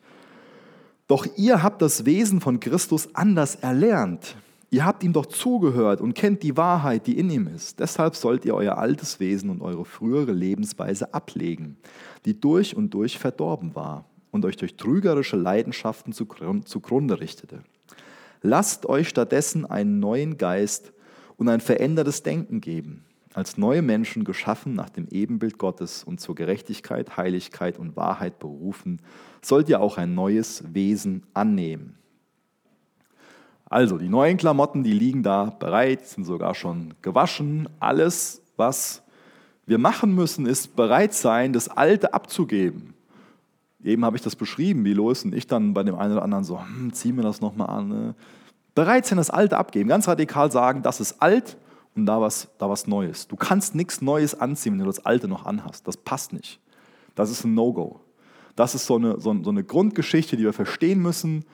[1.07, 4.35] Doch ihr habt das Wesen von Christus anders erlernt.
[4.71, 7.79] Ihr habt ihm doch zugehört und kennt die Wahrheit, die in ihm ist.
[7.79, 11.77] Deshalb sollt ihr euer altes Wesen und eure frühere Lebensweise ablegen,
[12.25, 17.63] die durch und durch verdorben war und euch durch trügerische Leidenschaften zugrunde richtete.
[18.43, 20.93] Lasst euch stattdessen einen neuen Geist
[21.35, 26.35] und ein verändertes Denken geben, als neue Menschen geschaffen nach dem Ebenbild Gottes und zur
[26.35, 29.01] Gerechtigkeit, Heiligkeit und Wahrheit berufen,
[29.41, 31.98] sollt ihr auch ein neues Wesen annehmen
[33.69, 37.69] also die neuen Klamotten, die liegen da bereit, sind sogar schon gewaschen.
[37.79, 39.03] Alles, was
[39.67, 42.95] wir machen müssen, ist bereit sein, das Alte abzugeben.
[43.83, 46.43] Eben habe ich das beschrieben, wie Lois und ich dann bei dem einen oder anderen
[46.43, 47.87] so, hm, zieh mir das nochmal an.
[47.87, 48.15] Ne?
[48.73, 49.87] Bereit sein, das Alte abgeben.
[49.87, 51.55] Ganz radikal sagen, das ist alt
[51.95, 53.27] und da was, da was Neues.
[53.27, 55.87] Du kannst nichts Neues anziehen, wenn du das Alte noch anhast.
[55.87, 56.59] Das passt nicht.
[57.15, 57.99] Das ist ein No-Go.
[58.55, 61.45] Das ist so eine, so, so eine Grundgeschichte, die wir verstehen müssen.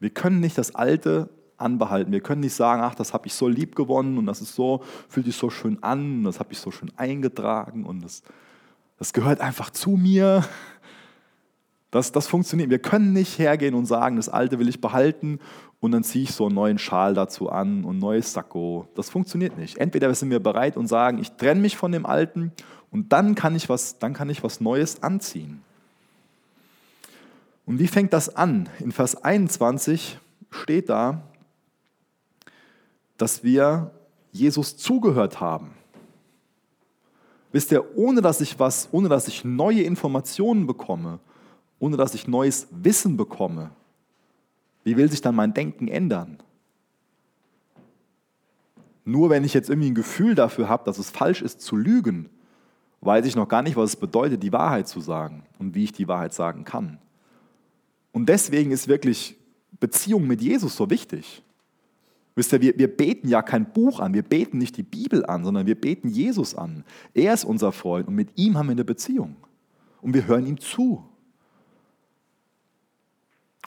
[0.00, 2.10] Wir können nicht das Alte anbehalten.
[2.10, 4.82] Wir können nicht sagen, ach, das habe ich so lieb gewonnen und das ist so,
[5.08, 8.22] fühlt sich so schön an und das habe ich so schön eingetragen und das,
[8.98, 10.44] das gehört einfach zu mir.
[11.90, 12.70] Das, das funktioniert.
[12.70, 15.40] Wir können nicht hergehen und sagen, das Alte will ich behalten
[15.80, 18.88] und dann ziehe ich so einen neuen Schal dazu an und ein neues Sakko.
[18.94, 19.78] Das funktioniert nicht.
[19.78, 22.52] Entweder sind wir bereit und sagen, ich trenne mich von dem Alten
[22.90, 25.62] und dann kann ich was, dann kann ich was Neues anziehen.
[27.70, 28.68] Und wie fängt das an?
[28.80, 30.18] In Vers 21
[30.50, 31.22] steht da,
[33.16, 33.92] dass wir
[34.32, 35.70] Jesus zugehört haben.
[37.52, 41.20] Wisst ihr, ohne dass ich was, ohne dass ich neue Informationen bekomme,
[41.78, 43.70] ohne dass ich neues Wissen bekomme,
[44.82, 46.38] wie will sich dann mein Denken ändern?
[49.04, 52.30] Nur wenn ich jetzt irgendwie ein Gefühl dafür habe, dass es falsch ist zu lügen,
[53.00, 55.92] weiß ich noch gar nicht, was es bedeutet, die Wahrheit zu sagen und wie ich
[55.92, 56.98] die Wahrheit sagen kann.
[58.12, 59.36] Und deswegen ist wirklich
[59.78, 61.42] Beziehung mit Jesus so wichtig.
[62.34, 65.44] Wisst ihr, wir, wir beten ja kein Buch an, wir beten nicht die Bibel an,
[65.44, 66.84] sondern wir beten Jesus an.
[67.12, 69.36] Er ist unser Freund und mit ihm haben wir eine Beziehung.
[70.00, 71.04] Und wir hören ihm zu.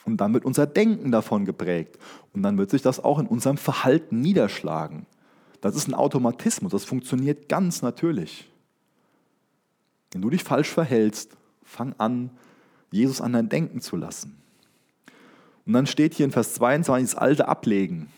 [0.04, 1.98] Und dann wird unser Denken davon geprägt.
[2.32, 5.06] Und dann wird sich das auch in unserem Verhalten niederschlagen.
[5.60, 8.50] Das ist ein Automatismus, das funktioniert ganz natürlich.
[10.12, 12.30] Wenn du dich falsch verhältst, fang an,
[12.94, 14.36] Jesus an dein Denken zu lassen.
[15.66, 18.08] Und dann steht hier in Vers 22 das Alte ablegen.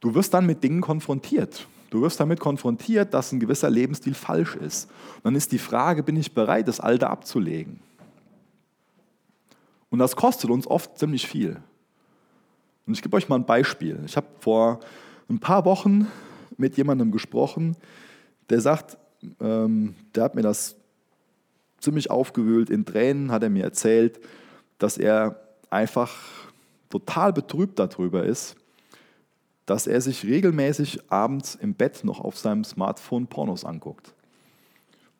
[0.00, 1.66] Du wirst dann mit Dingen konfrontiert.
[1.90, 4.90] Du wirst damit konfrontiert, dass ein gewisser Lebensstil falsch ist.
[5.16, 7.80] Und dann ist die Frage, bin ich bereit, das Alte abzulegen?
[9.90, 11.60] Und das kostet uns oft ziemlich viel.
[12.86, 14.00] Und ich gebe euch mal ein Beispiel.
[14.06, 14.80] Ich habe vor
[15.28, 16.06] ein paar Wochen
[16.56, 17.76] mit jemandem gesprochen,
[18.48, 18.96] der sagt,
[19.40, 20.76] ähm, der hat mir das
[21.80, 24.20] ziemlich aufgewühlt, in Tränen hat er mir erzählt,
[24.78, 25.40] dass er
[25.70, 26.16] einfach
[26.88, 28.56] total betrübt darüber ist,
[29.66, 34.14] dass er sich regelmäßig abends im Bett noch auf seinem Smartphone Pornos anguckt.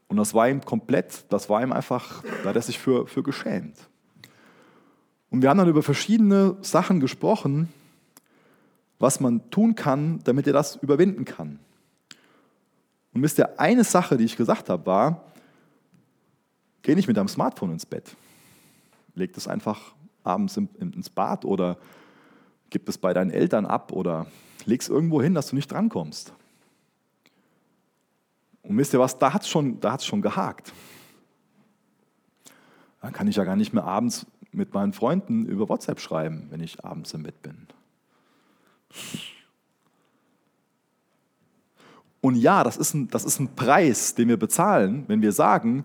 [0.08, 3.22] Und das war ihm komplett, das war ihm einfach, da hat er sich für, für
[3.22, 3.76] geschämt.
[5.30, 7.68] Und wir haben dann über verschiedene Sachen gesprochen,
[8.98, 11.60] was man tun kann, damit er das überwinden kann.
[13.14, 15.29] Und wisst ihr, eine Sache, die ich gesagt habe, war,
[16.82, 18.16] Geh nicht mit deinem Smartphone ins Bett.
[19.14, 21.78] Leg das einfach abends ins Bad oder
[22.70, 24.26] gib es bei deinen Eltern ab oder
[24.64, 26.32] leg es irgendwo hin, dass du nicht drankommst.
[28.62, 30.72] Und wisst ihr was, da hat es schon, schon gehakt.
[33.00, 36.60] Dann kann ich ja gar nicht mehr abends mit meinen Freunden über WhatsApp schreiben, wenn
[36.60, 37.66] ich abends im Bett bin.
[42.20, 45.84] Und ja, das ist, ein, das ist ein Preis, den wir bezahlen, wenn wir sagen,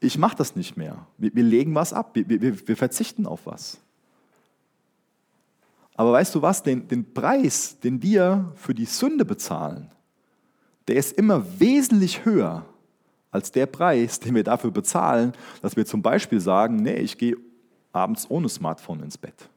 [0.00, 1.06] ich mache das nicht mehr.
[1.16, 3.78] Wir, wir, legen was ab, wir, wir, wir verzichten auf was.
[5.94, 9.90] Aber weißt du was, den, den Preis, den wir für die Sünde bezahlen,
[10.86, 12.64] der ist immer wesentlich höher
[13.30, 17.36] als der Preis, den wir dafür bezahlen, dass wir zum Beispiel sagen, nee, ich gehe
[17.92, 19.48] abends ohne Smartphone ins Bett.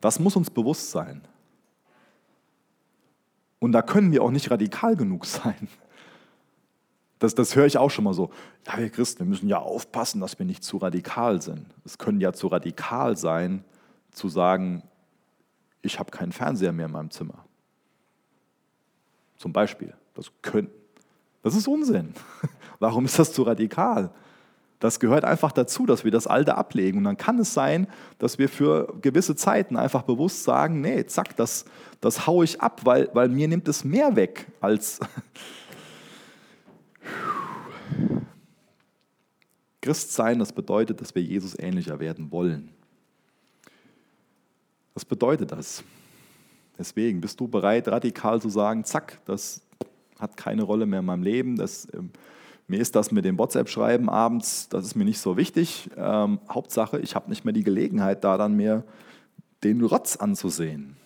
[0.00, 1.22] Das muss uns bewusst sein.
[3.58, 5.68] Und da können wir auch nicht radikal genug sein.
[7.18, 8.30] Das, das höre ich auch schon mal so.
[8.66, 11.66] Ja, wir Christen, wir müssen ja aufpassen, dass wir nicht zu radikal sind.
[11.84, 13.64] Es können ja zu radikal sein,
[14.12, 14.82] zu sagen,
[15.82, 17.44] ich habe keinen Fernseher mehr in meinem Zimmer.
[19.36, 19.94] Zum Beispiel.
[20.14, 20.70] Das, können,
[21.42, 22.12] das ist Unsinn.
[22.78, 24.10] Warum ist das zu radikal?
[24.80, 26.98] Das gehört einfach dazu, dass wir das Alte ablegen.
[26.98, 31.34] Und dann kann es sein, dass wir für gewisse Zeiten einfach bewusst sagen, nee, zack,
[31.36, 31.64] das,
[32.00, 35.00] das haue ich ab, weil, weil mir nimmt es mehr weg als...
[39.88, 42.68] Christ sein, das bedeutet, dass wir Jesus ähnlicher werden wollen.
[44.92, 45.82] Was bedeutet das?
[46.78, 49.62] Deswegen bist du bereit, radikal zu sagen, zack, das
[50.18, 52.10] hat keine Rolle mehr in meinem Leben, das, ähm,
[52.66, 55.88] mir ist das mit dem WhatsApp-Schreiben abends, das ist mir nicht so wichtig.
[55.96, 58.84] Ähm, Hauptsache, ich habe nicht mehr die Gelegenheit, da dann mir
[59.64, 60.98] den Rotz anzusehen.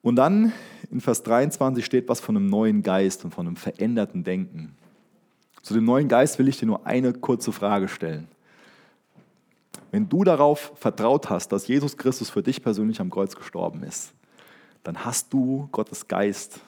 [0.00, 0.54] Und dann
[0.90, 4.74] in Vers 23 steht was von einem neuen Geist und von einem veränderten Denken.
[5.66, 8.28] Zu dem neuen Geist will ich dir nur eine kurze Frage stellen.
[9.90, 14.12] Wenn du darauf vertraut hast, dass Jesus Christus für dich persönlich am Kreuz gestorben ist,
[14.84, 16.60] dann hast du Gottes Geist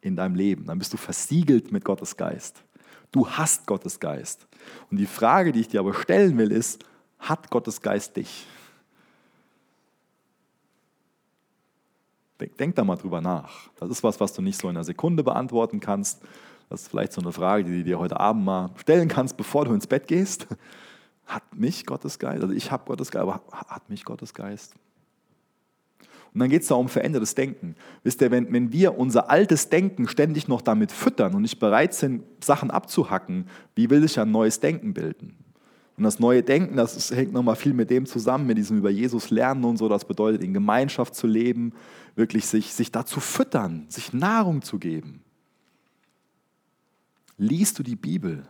[0.00, 0.66] in deinem Leben.
[0.66, 2.62] Dann bist du versiegelt mit Gottes Geist.
[3.10, 4.46] Du hast Gottes Geist.
[4.92, 6.84] Und die Frage, die ich dir aber stellen will, ist,
[7.18, 8.46] hat Gottes Geist dich?
[12.40, 13.70] Denk, denk da mal drüber nach.
[13.80, 16.22] Das ist was, was du nicht so in einer Sekunde beantworten kannst.
[16.70, 19.64] Das ist vielleicht so eine Frage, die du dir heute Abend mal stellen kannst, bevor
[19.64, 20.46] du ins Bett gehst.
[21.26, 24.74] Hat mich Gottes Geist, also ich habe Gottes Geist, aber hat mich Gottes Geist?
[26.32, 27.74] Und dann geht es da um verändertes Denken.
[28.04, 31.92] Wisst ihr, wenn, wenn wir unser altes Denken ständig noch damit füttern und nicht bereit
[31.92, 35.36] sind, Sachen abzuhacken, wie will sich ein neues Denken bilden?
[35.96, 38.90] Und das neue Denken, das ist, hängt nochmal viel mit dem zusammen, mit diesem über
[38.90, 39.88] Jesus lernen und so.
[39.88, 41.72] Das bedeutet, in Gemeinschaft zu leben,
[42.14, 45.24] wirklich sich, sich dazu füttern, sich Nahrung zu geben.
[47.40, 48.46] Liest du die Bibel?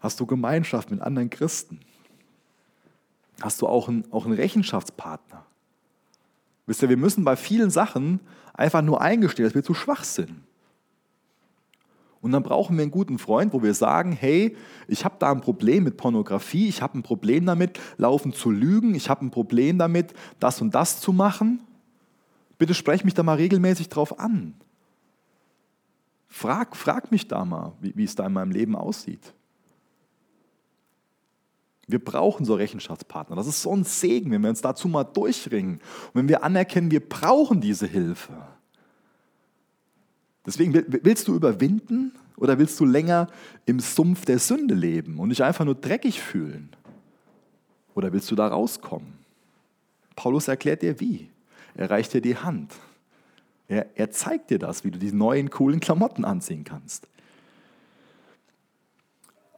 [0.00, 1.78] Hast du Gemeinschaft mit anderen Christen?
[3.40, 5.46] Hast du auch einen, auch einen Rechenschaftspartner?
[6.66, 8.18] Wisst ihr, wir müssen bei vielen Sachen
[8.52, 10.42] einfach nur eingestehen, dass wir zu schwach sind.
[12.20, 14.56] Und dann brauchen wir einen guten Freund, wo wir sagen, hey,
[14.88, 18.96] ich habe da ein Problem mit Pornografie, ich habe ein Problem damit, laufen zu lügen,
[18.96, 21.60] ich habe ein Problem damit, das und das zu machen.
[22.58, 24.54] Bitte sprech mich da mal regelmäßig drauf an.
[26.34, 29.32] Frag, frag mich da mal, wie, wie es da in meinem Leben aussieht.
[31.86, 33.36] Wir brauchen so Rechenschaftspartner.
[33.36, 35.74] Das ist so ein Segen, wenn wir uns dazu mal durchringen.
[35.74, 38.32] Und wenn wir anerkennen, wir brauchen diese Hilfe.
[40.44, 43.28] Deswegen willst du überwinden oder willst du länger
[43.64, 46.70] im Sumpf der Sünde leben und dich einfach nur dreckig fühlen?
[47.94, 49.12] Oder willst du da rauskommen?
[50.16, 51.30] Paulus erklärt dir wie.
[51.76, 52.72] Er reicht dir die Hand.
[53.68, 57.08] Er, er zeigt dir das, wie du die neuen coolen Klamotten anziehen kannst.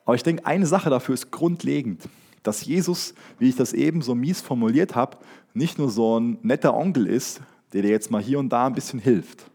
[0.05, 2.09] Aber ich denke, eine Sache dafür ist grundlegend,
[2.45, 5.19] dass Jesus, wie ich das eben so mies formuliert habe,
[5.53, 7.41] nicht nur so ein netter Onkel ist,
[7.73, 9.51] der dir jetzt mal hier und da ein bisschen hilft.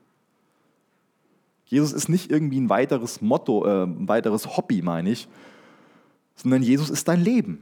[1.65, 5.29] Jesus ist nicht irgendwie ein weiteres Motto, äh, ein weiteres Hobby, meine ich,
[6.35, 7.61] sondern Jesus ist dein Leben.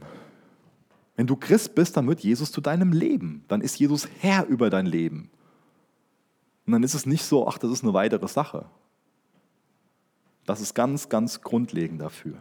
[1.14, 3.44] Wenn du Christ bist, dann wird Jesus zu deinem Leben.
[3.46, 5.30] Dann ist Jesus Herr über dein Leben.
[6.70, 8.64] Und dann ist es nicht so, ach, das ist eine weitere Sache.
[10.46, 12.36] Das ist ganz, ganz grundlegend dafür.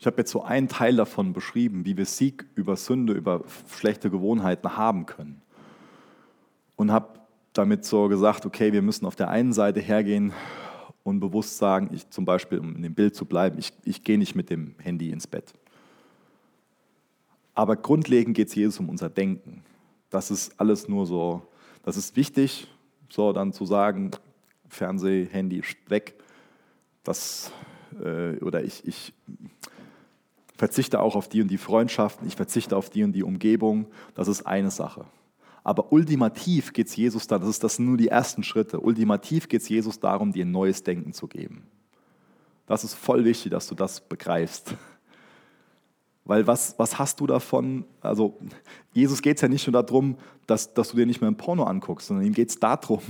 [0.00, 4.10] Ich habe jetzt so einen Teil davon beschrieben, wie wir Sieg über Sünde, über schlechte
[4.10, 5.40] Gewohnheiten haben können.
[6.74, 7.20] Und habe
[7.52, 10.32] damit so gesagt, okay, wir müssen auf der einen Seite hergehen
[11.04, 14.18] und bewusst sagen, ich zum Beispiel, um in dem Bild zu bleiben, ich, ich gehe
[14.18, 15.52] nicht mit dem Handy ins Bett.
[17.54, 19.62] Aber grundlegend geht es Jesus um unser Denken.
[20.10, 21.42] Das ist alles nur so,
[21.84, 22.66] das ist wichtig,
[23.08, 24.10] so dann zu sagen,
[24.68, 26.14] Fernseh, Handy weg.
[27.04, 27.52] Das,
[28.02, 29.12] äh, oder ich, ich
[30.56, 34.26] verzichte auch auf die und die Freundschaften, ich verzichte auf die und die Umgebung, das
[34.26, 35.04] ist eine Sache.
[35.64, 39.48] Aber ultimativ geht es Jesus dann, das, ist, das sind nur die ersten Schritte, ultimativ
[39.48, 41.66] geht es Jesus darum, dir ein neues Denken zu geben.
[42.66, 44.74] Das ist voll wichtig, dass du das begreifst.
[46.26, 47.84] Weil was, was hast du davon?
[48.00, 48.38] Also,
[48.92, 50.16] Jesus geht es ja nicht nur darum,
[50.46, 53.00] dass, dass du dir nicht mehr ein Porno anguckst, sondern ihm geht es darum,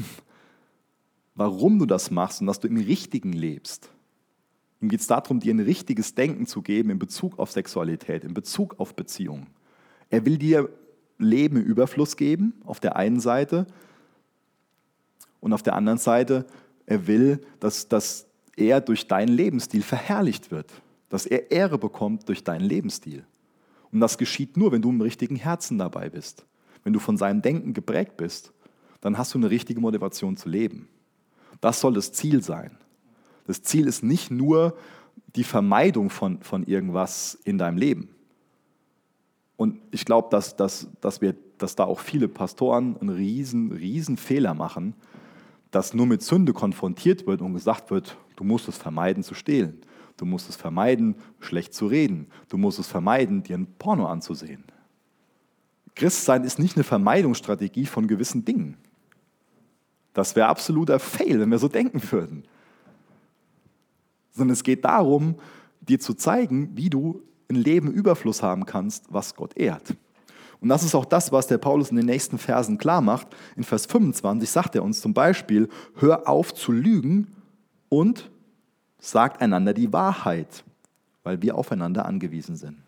[1.35, 3.91] warum du das machst und dass du im Richtigen lebst.
[4.81, 8.35] Ihm geht es darum, dir ein richtiges Denken zu geben in Bezug auf Sexualität, in
[8.35, 9.49] Bezug auf Beziehungen.
[10.11, 10.69] Er will dir
[11.19, 13.67] Leben Überfluss geben, auf der einen Seite.
[15.41, 16.47] Und auf der anderen Seite,
[16.87, 20.73] er will, dass, dass er durch deinen Lebensstil verherrlicht wird.
[21.09, 23.25] Dass er Ehre bekommt durch deinen Lebensstil.
[23.93, 26.45] Und das geschieht nur, wenn du im richtigen Herzen dabei bist.
[26.83, 28.53] Wenn du von seinem Denken geprägt bist,
[29.01, 30.89] dann hast du eine richtige Motivation zu leben.
[31.61, 32.77] Das soll das Ziel sein.
[33.47, 34.77] Das Ziel ist nicht nur
[35.37, 38.14] die Vermeidung von, von irgendwas in deinem Leben.
[39.57, 41.21] Und ich glaube, dass, dass, dass
[41.59, 44.95] dass da auch viele Pastoren einen riesen, riesen Fehler machen,
[45.71, 49.81] dass nur mit Sünde konfrontiert wird und gesagt wird, du musst es vermeiden zu stehlen,
[50.17, 54.65] du musst es vermeiden, schlecht zu reden, du musst es vermeiden, dir ein Porno anzusehen.
[55.95, 58.77] Christsein ist nicht eine Vermeidungsstrategie von gewissen Dingen.
[60.13, 62.45] Das wäre absoluter Fail, wenn wir so denken würden.
[64.33, 65.37] Sondern es geht darum,
[65.81, 69.95] dir zu zeigen, wie du ein Leben Überfluss haben kannst, was Gott ehrt.
[70.61, 73.27] Und das ist auch das, was der Paulus in den nächsten Versen klar macht.
[73.55, 77.29] In Vers 25 sagt er uns zum Beispiel, hör auf zu lügen
[77.91, 78.31] und
[78.99, 80.65] sagt einander die Wahrheit,
[81.23, 82.79] weil wir aufeinander angewiesen sind.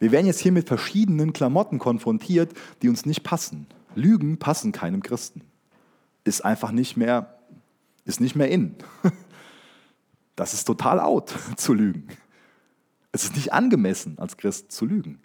[0.00, 3.66] Wir werden jetzt hier mit verschiedenen Klamotten konfrontiert, die uns nicht passen.
[3.94, 5.42] Lügen passen keinem Christen.
[6.24, 7.38] Ist einfach nicht mehr,
[8.04, 8.74] ist nicht mehr in.
[10.34, 12.08] Das ist total out zu lügen.
[13.12, 15.20] Es ist nicht angemessen, als Christ zu lügen.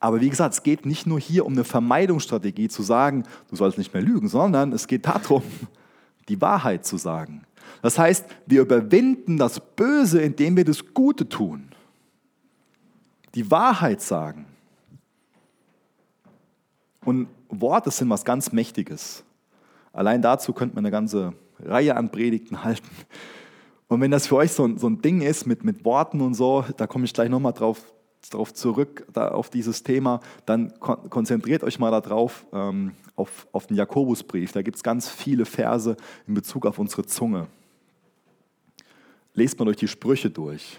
[0.00, 3.78] Aber wie gesagt, es geht nicht nur hier um eine Vermeidungsstrategie zu sagen, du sollst
[3.78, 5.42] nicht mehr lügen, sondern es geht darum,
[6.28, 7.44] die Wahrheit zu sagen.
[7.82, 11.68] Das heißt, wir überwinden das Böse, indem wir das Gute tun.
[13.34, 14.46] Die Wahrheit sagen.
[17.04, 19.24] Und Worte sind was ganz Mächtiges.
[19.92, 22.88] Allein dazu könnte man eine ganze Reihe an Predigten halten.
[23.88, 26.34] Und wenn das für euch so ein, so ein Ding ist mit, mit Worten und
[26.34, 27.92] so, da komme ich gleich nochmal drauf,
[28.30, 33.66] drauf zurück, da, auf dieses Thema, dann kon konzentriert euch mal darauf, ähm, auf, auf
[33.66, 34.52] den Jakobusbrief.
[34.52, 37.46] Da gibt es ganz viele Verse in Bezug auf unsere Zunge.
[39.34, 40.78] Lest mal durch die Sprüche durch.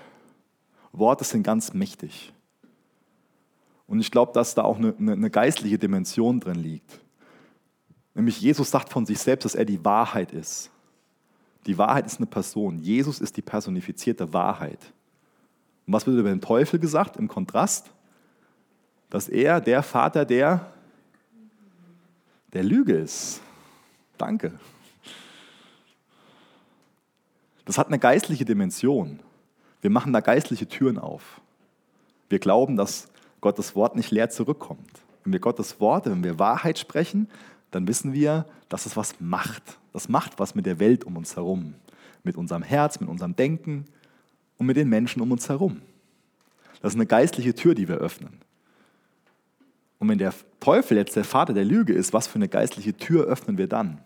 [0.91, 2.33] Worte sind ganz mächtig.
[3.87, 6.99] Und ich glaube, dass da auch eine, eine, eine geistliche Dimension drin liegt.
[8.13, 10.71] Nämlich Jesus sagt von sich selbst, dass er die Wahrheit ist.
[11.65, 12.79] Die Wahrheit ist eine Person.
[12.79, 14.79] Jesus ist die personifizierte Wahrheit.
[15.87, 17.91] Und was wird über den Teufel gesagt im Kontrast?
[19.09, 20.71] Dass er der Vater der,
[22.53, 23.41] der Lüge ist.
[24.17, 24.53] Danke.
[27.65, 29.19] Das hat eine geistliche Dimension.
[29.81, 31.41] Wir machen da geistliche Türen auf.
[32.29, 33.07] Wir glauben, dass
[33.41, 35.01] Gottes Wort nicht leer zurückkommt.
[35.23, 37.27] Wenn wir Gottes Wort, wenn wir Wahrheit sprechen,
[37.75, 39.79] dann wissen wir, dass es was macht.
[39.91, 41.73] Das macht was mit der Welt um uns herum,
[42.23, 43.83] mit unserem Herz, mit unserem Denken
[44.57, 45.81] und mit den Menschen um uns herum.
[46.81, 48.39] Das ist eine geistliche Tür, die wir öffnen.
[49.99, 53.25] Und wenn der Teufel jetzt der Vater der Lüge ist, was für eine geistliche Tür
[53.25, 53.99] öffnen wir dann?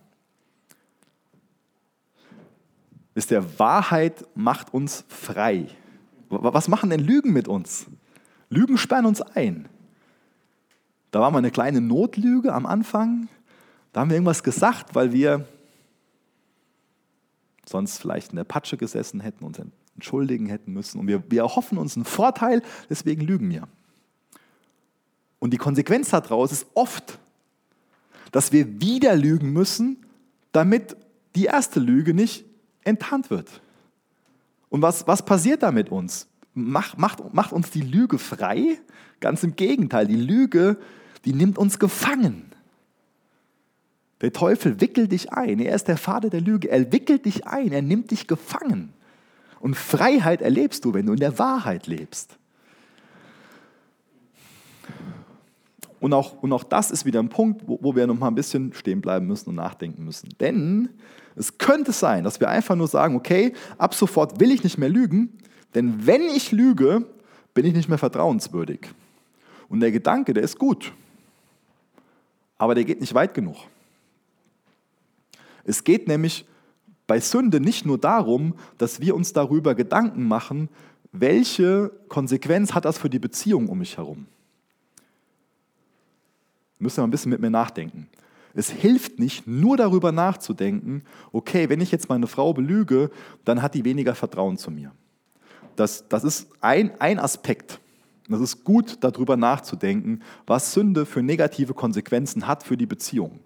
[3.13, 5.67] Ist der Wahrheit macht uns frei.
[6.29, 7.85] Was machen denn Lügen mit uns?
[8.49, 9.67] Lügen sperren uns ein.
[11.11, 13.27] Da war mal eine kleine Notlüge am Anfang.
[13.91, 15.47] Da haben wir irgendwas gesagt, weil wir
[17.65, 19.59] sonst vielleicht in der Patsche gesessen hätten, uns
[19.95, 20.99] entschuldigen hätten müssen.
[20.99, 23.67] Und wir, wir erhoffen uns einen Vorteil, deswegen lügen wir.
[25.39, 27.19] Und die Konsequenz daraus ist oft,
[28.31, 30.05] dass wir wieder lügen müssen,
[30.51, 30.95] damit
[31.35, 32.45] die erste Lüge nicht
[32.83, 33.61] enttarnt wird.
[34.69, 36.27] Und was, was passiert da mit uns?
[36.53, 38.79] Macht, macht, macht uns die Lüge frei?
[39.19, 40.77] Ganz im Gegenteil, die Lüge,
[41.25, 42.48] die nimmt uns gefangen.
[44.21, 45.59] Der Teufel wickelt dich ein.
[45.59, 46.69] Er ist der Vater der Lüge.
[46.69, 47.71] Er wickelt dich ein.
[47.71, 48.93] Er nimmt dich gefangen.
[49.59, 52.37] Und Freiheit erlebst du, wenn du in der Wahrheit lebst.
[55.99, 58.35] Und auch, und auch das ist wieder ein Punkt, wo, wo wir noch mal ein
[58.35, 60.29] bisschen stehen bleiben müssen und nachdenken müssen.
[60.39, 60.89] Denn
[61.35, 64.89] es könnte sein, dass wir einfach nur sagen, okay, ab sofort will ich nicht mehr
[64.89, 65.37] lügen,
[65.75, 67.05] denn wenn ich lüge,
[67.53, 68.79] bin ich nicht mehr vertrauenswürdig.
[69.67, 70.93] Und der Gedanke, der ist gut,
[72.57, 73.57] aber der geht nicht weit genug.
[75.69, 76.47] Es geht nämlich
[77.05, 80.67] bei Sünde nicht nur darum, dass wir uns darüber Gedanken machen,
[81.11, 84.25] welche Konsequenz hat das für die Beziehung um mich herum.
[86.79, 88.07] Müssen wir ein bisschen mit mir nachdenken.
[88.55, 93.11] Es hilft nicht, nur darüber nachzudenken, okay, wenn ich jetzt meine Frau belüge,
[93.45, 94.91] dann hat die weniger Vertrauen zu mir.
[95.75, 97.79] Das, das ist ein, ein Aspekt.
[98.27, 103.41] Das ist gut, darüber nachzudenken, was Sünde für negative Konsequenzen hat für die Beziehung.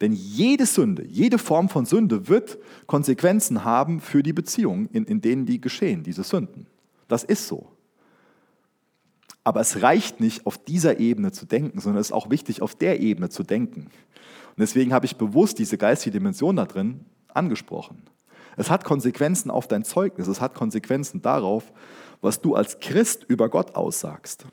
[0.00, 5.20] Denn jede Sünde, jede Form von Sünde wird Konsequenzen haben für die Beziehungen, in, in
[5.20, 6.66] denen die geschehen, diese Sünden.
[7.08, 7.72] Das ist so.
[9.42, 12.74] Aber es reicht nicht, auf dieser Ebene zu denken, sondern es ist auch wichtig, auf
[12.74, 13.82] der Ebene zu denken.
[13.86, 18.02] Und deswegen habe ich bewusst diese geistige Dimension da drin angesprochen.
[18.56, 21.72] Es hat Konsequenzen auf dein Zeugnis, es hat Konsequenzen darauf,
[22.20, 24.44] was du als Christ über Gott aussagst.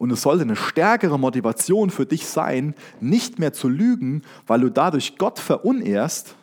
[0.00, 4.70] Und es sollte eine stärkere Motivation für dich sein, nicht mehr zu lügen, weil du
[4.70, 6.36] dadurch Gott verunehrst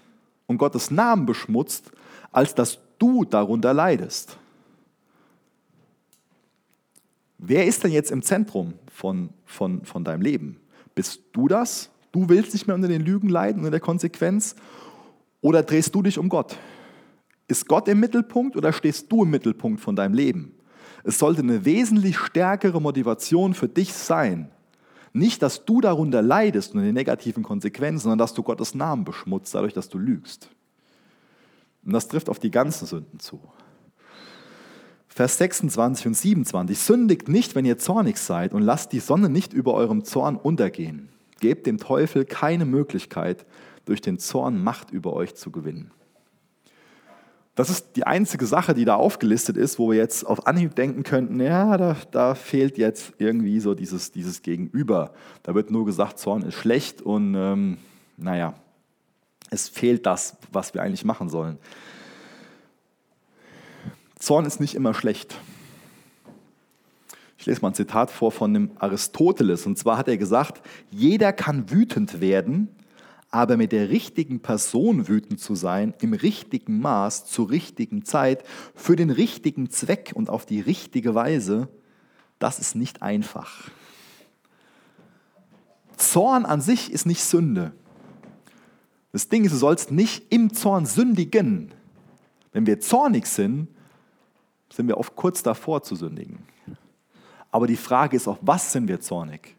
[0.46, 1.92] und Gottes Namen beschmutzt,
[2.32, 4.38] als dass du darunter leidest.
[7.40, 10.60] wer ist denn jetzt im Zentrum von, von, von deinem Leben?
[10.94, 11.90] Bist du das?
[12.12, 14.56] Du willst nicht mehr unter den Lügen leiden, unter der Konsequenz?
[15.42, 16.56] Oder drehst du dich um Gott?
[17.48, 20.57] Ist Gott im Mittelpunkt oder stehst du im Mittelpunkt von deinem Leben?
[21.04, 24.52] Es sollte eine wesentlich stärkere Motivation für dich sein.
[25.14, 29.56] Nicht, dass du darunter leidest und die negativen Konsequenzen, sondern dass du Gottes Namen beschmutzt,
[29.56, 30.50] dadurch, dass du lügst.
[31.86, 33.40] Und das trifft auf die ganzen Sünden zu.
[35.08, 36.78] Vers 26 und 27.
[36.78, 41.10] Sündigt nicht, wenn ihr zornig seid und lasst die Sonne nicht über eurem Zorn untergehen.
[41.40, 43.46] Gebt dem Teufel keine Möglichkeit,
[43.86, 45.92] durch den Zorn Macht über euch zu gewinnen.
[47.58, 51.02] Das ist die einzige Sache, die da aufgelistet ist, wo wir jetzt auf Anhieb denken
[51.02, 55.12] könnten, ja, da, da fehlt jetzt irgendwie so dieses, dieses Gegenüber.
[55.42, 57.80] Da wird nur gesagt, Zorn ist schlecht und ähm,
[58.16, 58.54] naja,
[59.50, 61.58] es fehlt das, was wir eigentlich machen sollen.
[64.20, 65.40] Zorn ist nicht immer schlecht.
[67.40, 69.66] Ich lese mal ein Zitat vor von dem Aristoteles.
[69.66, 72.68] Und zwar hat er gesagt, jeder kann wütend werden,
[73.30, 78.96] aber mit der richtigen Person wütend zu sein, im richtigen Maß, zur richtigen Zeit, für
[78.96, 81.68] den richtigen Zweck und auf die richtige Weise,
[82.40, 83.70] das ist nicht einfach.
[85.98, 87.74] Zorn an sich ist nicht Sünde.
[89.12, 91.74] Das Ding ist, du sollst nicht im Zorn sündigen.
[92.54, 93.68] Wenn wir zornig sind,
[94.72, 96.40] sind wir oft kurz davor zu sündigen.
[97.52, 99.57] Aber die Frage ist auch, was sind wir zornig?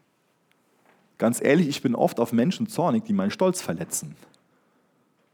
[1.19, 4.15] Ganz ehrlich, ich bin oft auf Menschen zornig, die meinen Stolz verletzen.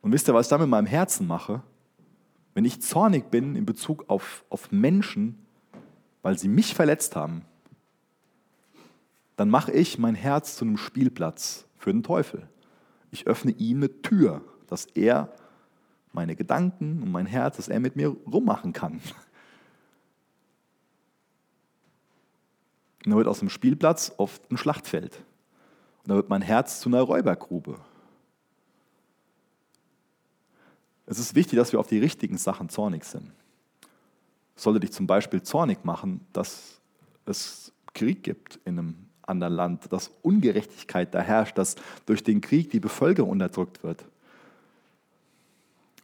[0.01, 1.61] Und wisst ihr, was ich da mit meinem Herzen mache?
[2.55, 5.37] Wenn ich zornig bin in Bezug auf, auf Menschen,
[6.23, 7.43] weil sie mich verletzt haben,
[9.35, 12.49] dann mache ich mein Herz zu einem Spielplatz für den Teufel.
[13.11, 15.31] Ich öffne ihm eine Tür, dass er
[16.13, 19.01] meine Gedanken und mein Herz, dass er mit mir rummachen kann.
[23.03, 25.21] Und dann wird aus dem Spielplatz oft ein Schlachtfeld.
[26.05, 27.79] Und dann wird mein Herz zu einer Räubergrube.
[31.07, 33.31] Es ist wichtig, dass wir auf die richtigen Sachen zornig sind.
[34.55, 36.79] Sollte dich zum Beispiel zornig machen, dass
[37.25, 41.75] es Krieg gibt in einem anderen Land, dass Ungerechtigkeit da herrscht, dass
[42.05, 44.05] durch den Krieg die Bevölkerung unterdrückt wird.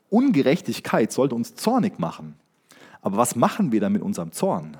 [0.10, 2.34] Ungerechtigkeit sollte uns zornig machen.
[3.02, 4.78] Aber was machen wir dann mit unserem Zorn?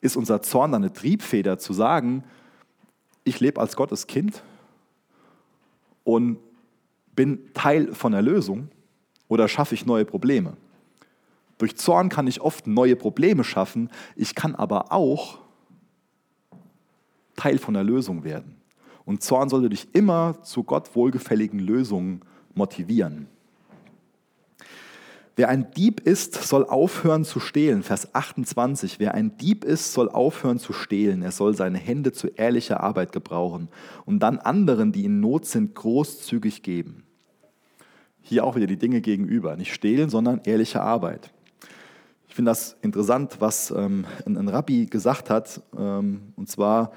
[0.00, 2.24] Ist unser Zorn dann eine Triebfeder zu sagen,
[3.30, 4.42] ich lebe als Gottes Kind
[6.04, 6.38] und
[7.16, 8.68] bin Teil von der Lösung
[9.28, 10.56] oder schaffe ich neue Probleme?
[11.58, 15.38] Durch Zorn kann ich oft neue Probleme schaffen, ich kann aber auch
[17.36, 18.56] Teil von der Lösung werden.
[19.04, 22.20] Und Zorn sollte dich immer zu Gott wohlgefälligen Lösungen
[22.54, 23.28] motivieren.
[25.40, 27.82] Wer ein Dieb ist, soll aufhören zu stehlen.
[27.82, 29.00] Vers 28.
[29.00, 31.22] Wer ein Dieb ist, soll aufhören zu stehlen.
[31.22, 33.68] Er soll seine Hände zu ehrlicher Arbeit gebrauchen
[34.04, 37.04] und dann anderen, die in Not sind, großzügig geben.
[38.20, 39.56] Hier auch wieder die Dinge gegenüber.
[39.56, 41.30] Nicht stehlen, sondern ehrliche Arbeit.
[42.28, 45.62] Ich finde das interessant, was ähm, ein, ein, Rabbi gesagt hat.
[45.74, 46.92] Ähm, und zwar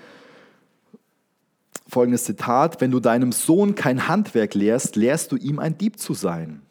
[1.87, 6.13] folgendes Zitat: Wenn du deinem Sohn kein Handwerk lehrst, lehrst du ihm ein Dieb zu
[6.13, 6.62] sein.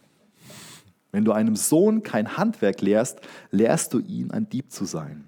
[1.12, 5.24] Wenn du einem Sohn kein Handwerk lehrst, lehrst du ihn, ein Dieb zu sein.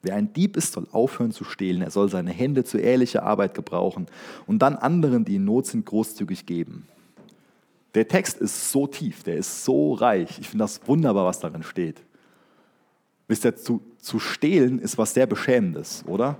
[0.00, 1.80] Wer ein Dieb ist, soll aufhören zu stehlen.
[1.80, 4.06] Er soll seine Hände zu ehrlicher Arbeit gebrauchen
[4.46, 6.88] und dann anderen, die in Not sind, großzügig geben.
[7.94, 10.38] Der Text ist so tief, der ist so reich.
[10.40, 12.02] Ich finde das wunderbar, was darin steht.
[13.28, 16.38] Wisst ihr, zu, zu stehlen ist was sehr Beschämendes, oder?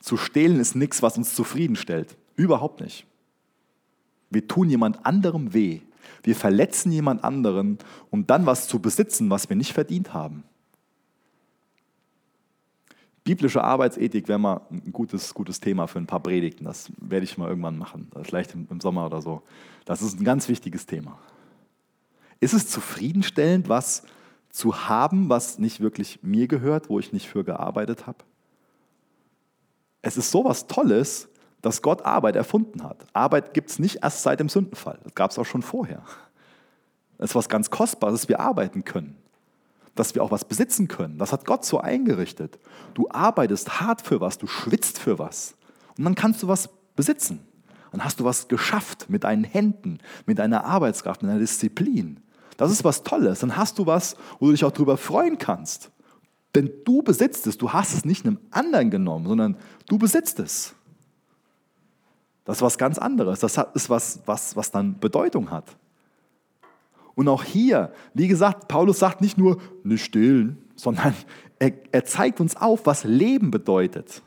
[0.00, 2.16] Zu stehlen ist nichts, was uns zufriedenstellt.
[2.36, 3.06] Überhaupt nicht.
[4.30, 5.80] Wir tun jemand anderem weh.
[6.26, 7.78] Wir verletzen jemand anderen,
[8.10, 10.42] um dann was zu besitzen, was wir nicht verdient haben.
[13.22, 16.64] Biblische Arbeitsethik wäre mal ein gutes, gutes Thema für ein paar Predigten.
[16.64, 19.42] Das werde ich mal irgendwann machen, vielleicht im Sommer oder so.
[19.84, 21.16] Das ist ein ganz wichtiges Thema.
[22.40, 24.02] Ist es zufriedenstellend, was
[24.50, 28.18] zu haben, was nicht wirklich mir gehört, wo ich nicht für gearbeitet habe?
[30.02, 31.28] Es ist sowas Tolles,
[31.66, 33.04] dass Gott Arbeit erfunden hat.
[33.12, 35.00] Arbeit gibt es nicht erst seit dem Sündenfall.
[35.02, 36.00] Das gab es auch schon vorher.
[37.18, 39.16] Das ist was ganz Kostbares, dass wir arbeiten können.
[39.96, 41.18] Dass wir auch was besitzen können.
[41.18, 42.60] Das hat Gott so eingerichtet.
[42.94, 45.56] Du arbeitest hart für was, du schwitzt für was.
[45.98, 47.40] Und dann kannst du was besitzen.
[47.90, 52.20] Dann hast du was geschafft mit deinen Händen, mit deiner Arbeitskraft, mit deiner Disziplin.
[52.58, 53.40] Das ist was Tolles.
[53.40, 55.90] Dann hast du was, wo du dich auch darüber freuen kannst.
[56.54, 57.58] Denn du besitzt es.
[57.58, 59.56] Du hast es nicht einem anderen genommen, sondern
[59.88, 60.76] du besitzt es.
[62.46, 63.40] Das ist was ganz anderes.
[63.40, 65.76] Das ist was, was, was dann Bedeutung hat.
[67.14, 71.14] Und auch hier, wie gesagt, Paulus sagt nicht nur, nicht stehlen, sondern
[71.58, 74.22] er, er zeigt uns auf, was Leben bedeutet.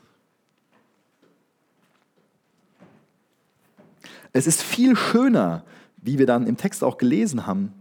[4.32, 5.64] Es ist viel schöner,
[5.96, 7.72] wie wir dann im Text auch gelesen haben,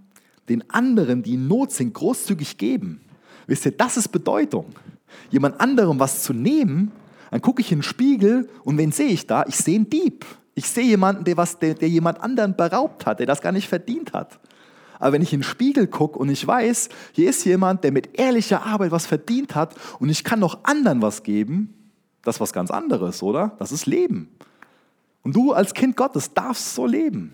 [0.47, 3.01] den anderen, die in Not sind, großzügig geben.
[3.45, 4.67] Wisst ihr, das ist Bedeutung.
[5.31, 6.91] Jemand anderem was zu nehmen,
[7.31, 9.45] dann gucke ich in den Spiegel und wen sehe ich da?
[9.47, 10.25] Ich sehe einen Dieb.
[10.55, 13.69] Ich sehe jemanden, der, was, der, der jemand anderen beraubt hat, der das gar nicht
[13.69, 14.39] verdient hat.
[14.99, 18.19] Aber wenn ich in den Spiegel gucke und ich weiß, hier ist jemand, der mit
[18.19, 21.73] ehrlicher Arbeit was verdient hat und ich kann noch anderen was geben,
[22.23, 23.53] das ist was ganz anderes, oder?
[23.59, 24.29] Das ist Leben.
[25.23, 27.33] Und du als Kind Gottes darfst so leben.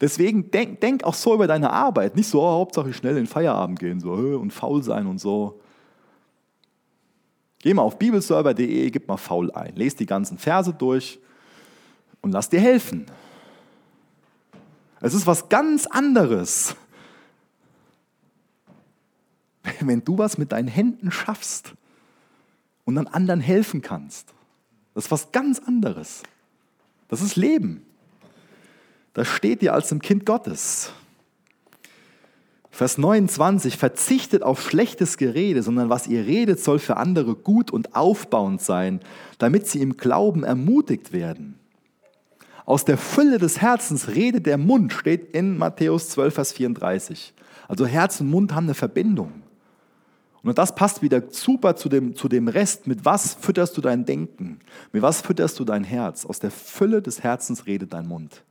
[0.00, 2.14] Deswegen denk, denk auch so über deine Arbeit.
[2.14, 5.60] Nicht so, oh, Hauptsache schnell in den Feierabend gehen so, und faul sein und so.
[7.60, 9.74] Geh mal auf bibelserver.de, gib mal faul ein.
[9.74, 11.18] Lese die ganzen Verse durch
[12.20, 13.06] und lass dir helfen.
[15.00, 16.76] Es ist was ganz anderes,
[19.80, 21.74] wenn du was mit deinen Händen schaffst
[22.84, 24.32] und dann anderen helfen kannst.
[24.94, 26.22] Das ist was ganz anderes.
[27.08, 27.84] Das ist Leben.
[29.14, 30.92] Das steht dir als ein Kind Gottes.
[32.78, 37.96] Vers 29, verzichtet auf schlechtes Gerede, sondern was ihr redet, soll für andere gut und
[37.96, 39.00] aufbauend sein,
[39.38, 41.58] damit sie im Glauben ermutigt werden.
[42.64, 47.34] Aus der Fülle des Herzens redet der Mund, steht in Matthäus 12, Vers 34.
[47.66, 49.42] Also Herz und Mund haben eine Verbindung.
[50.44, 52.86] Und das passt wieder super zu dem, zu dem Rest.
[52.86, 54.60] Mit was fütterst du dein Denken?
[54.92, 56.24] Mit was fütterst du dein Herz?
[56.24, 58.44] Aus der Fülle des Herzens redet dein Mund.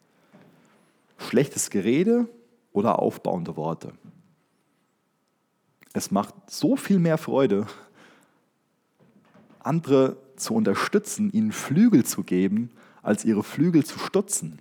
[1.18, 2.28] Schlechtes Gerede
[2.74, 3.94] oder aufbauende Worte.
[5.98, 7.66] Es macht so viel mehr Freude,
[9.60, 12.70] andere zu unterstützen, ihnen Flügel zu geben,
[13.02, 14.60] als ihre Flügel zu stutzen.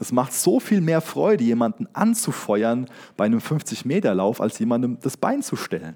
[0.00, 5.40] Es macht so viel mehr Freude, jemanden anzufeuern bei einem 50-Meter-Lauf, als jemandem das Bein
[5.40, 5.94] zu stellen.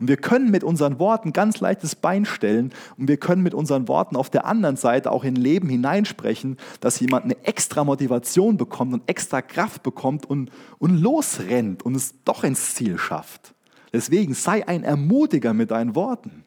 [0.00, 3.52] Und wir können mit unseren Worten ganz leicht das Bein stellen und wir können mit
[3.52, 8.56] unseren Worten auf der anderen Seite auch in Leben hineinsprechen, dass jemand eine extra Motivation
[8.56, 13.54] bekommt und extra Kraft bekommt und, und losrennt und es doch ins Ziel schafft.
[13.92, 16.44] Deswegen sei ein Ermutiger mit deinen Worten.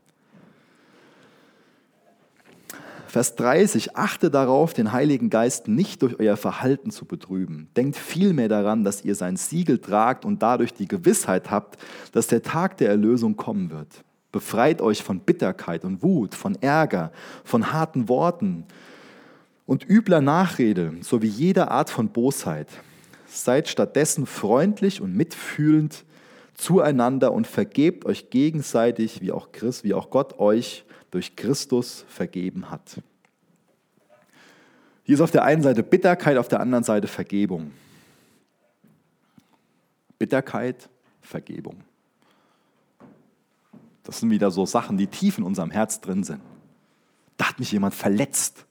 [3.13, 7.69] Vers 30, achte darauf, den Heiligen Geist nicht durch euer Verhalten zu betrüben.
[7.77, 11.79] Denkt vielmehr daran, dass ihr sein Siegel tragt und dadurch die Gewissheit habt,
[12.11, 14.03] dass der Tag der Erlösung kommen wird.
[14.31, 17.11] Befreit euch von Bitterkeit und Wut, von Ärger,
[17.43, 18.65] von harten Worten
[19.67, 22.69] und übler Nachrede sowie jeder Art von Bosheit.
[23.27, 26.03] Seid stattdessen freundlich und mitfühlend
[26.55, 30.83] zueinander und vergebt euch gegenseitig, wie auch Christ, wie auch Gott euch
[31.13, 32.99] durch Christus vergeben hat.
[35.03, 37.71] Hier ist auf der einen Seite Bitterkeit, auf der anderen Seite Vergebung.
[40.17, 40.89] Bitterkeit,
[41.21, 41.83] Vergebung.
[44.01, 46.41] Das sind wieder so Sachen, die tief in unserem Herz drin sind.
[47.37, 48.65] Da hat mich jemand verletzt.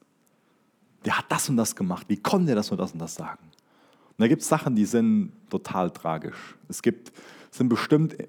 [1.05, 2.09] Der hat das und das gemacht.
[2.09, 3.45] Wie konnte er das und das und das sagen?
[3.45, 6.57] Und da gibt es Sachen, die sind total tragisch.
[6.69, 7.13] Es gibt,
[7.53, 8.27] sind bestimmt äh,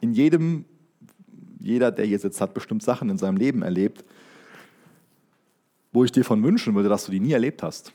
[0.00, 0.64] in jedem
[1.66, 4.04] jeder, der hier sitzt, hat bestimmt Sachen in seinem Leben erlebt,
[5.92, 7.92] wo ich dir von wünschen würde, dass du die nie erlebt hast.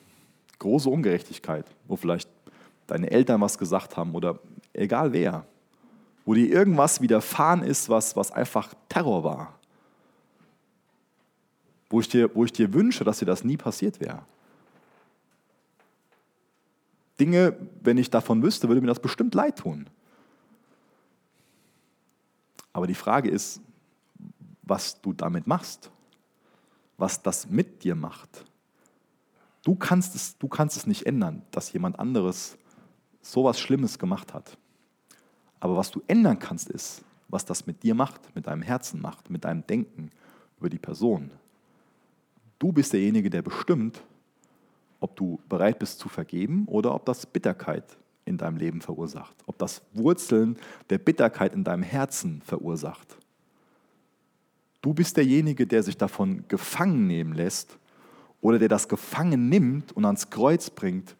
[0.60, 2.30] Große Ungerechtigkeit, wo vielleicht
[2.88, 4.40] deine Eltern was gesagt haben oder
[4.74, 5.46] egal wer,
[6.26, 9.60] wo dir irgendwas widerfahren ist, was, was einfach Terror war.
[11.90, 14.24] Wo ich, dir, wo ich dir wünsche, dass dir das nie passiert wäre.
[17.20, 19.88] Dinge, wenn ich davon wüsste, würde mir das bestimmt leid tun.
[22.74, 23.62] Aber die Frage ist,
[24.64, 25.92] was du damit machst,
[26.98, 28.46] was das mit dir macht.
[29.64, 32.58] Du kannst es, du kannst es nicht ändern, dass jemand anderes
[33.22, 34.58] so was Schlimmes gemacht hat.
[35.60, 39.30] Aber was du ändern kannst, ist, was das mit dir macht, mit deinem Herzen macht,
[39.30, 40.10] mit deinem Denken
[40.58, 41.32] über die Person.
[42.60, 44.04] Du bist derjenige, der bestimmt,
[45.00, 49.58] ob du bereit bist zu vergeben oder ob das Bitterkeit in deinem Leben verursacht, ob
[49.58, 50.58] das Wurzeln
[50.90, 53.18] der Bitterkeit in deinem Herzen verursacht.
[54.82, 57.78] Du bist derjenige, der sich davon gefangen nehmen lässt
[58.42, 61.16] oder der das gefangen nimmt und ans Kreuz bringt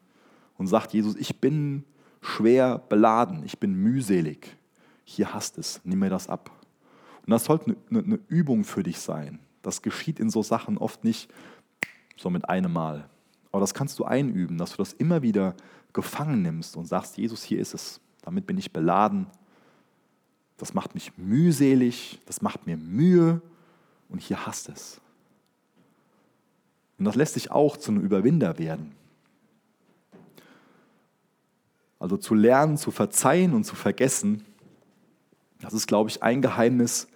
[0.58, 1.84] und sagt, Jesus, ich bin
[2.20, 4.56] schwer beladen, ich bin mühselig.
[5.04, 6.50] Hier hast es, nimm mir das ab.
[7.24, 9.38] Und das sollte eine, Übung für dich sein.
[9.62, 11.32] Das geschieht in so Sachen oft nicht
[12.16, 13.08] so mit einem Mal.
[13.52, 15.54] Aber das kannst du einüben, dass du das immer wieder
[15.92, 19.26] gefangen nimmst und sagst, Jesus, hier ist es, damit bin ich beladen,
[20.56, 23.42] das macht mich mühselig, das macht mir Mühe
[24.08, 25.00] und hier hast es.
[26.98, 28.94] Und das lässt sich auch zu einem Überwinder werden.
[31.98, 34.44] Also zu lernen, zu verzeihen und zu vergessen,
[35.62, 37.06] Das ist, glaube ich, ein Geheimnis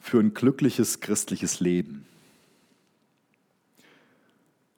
[0.00, 2.06] für ein glückliches christliches Leben.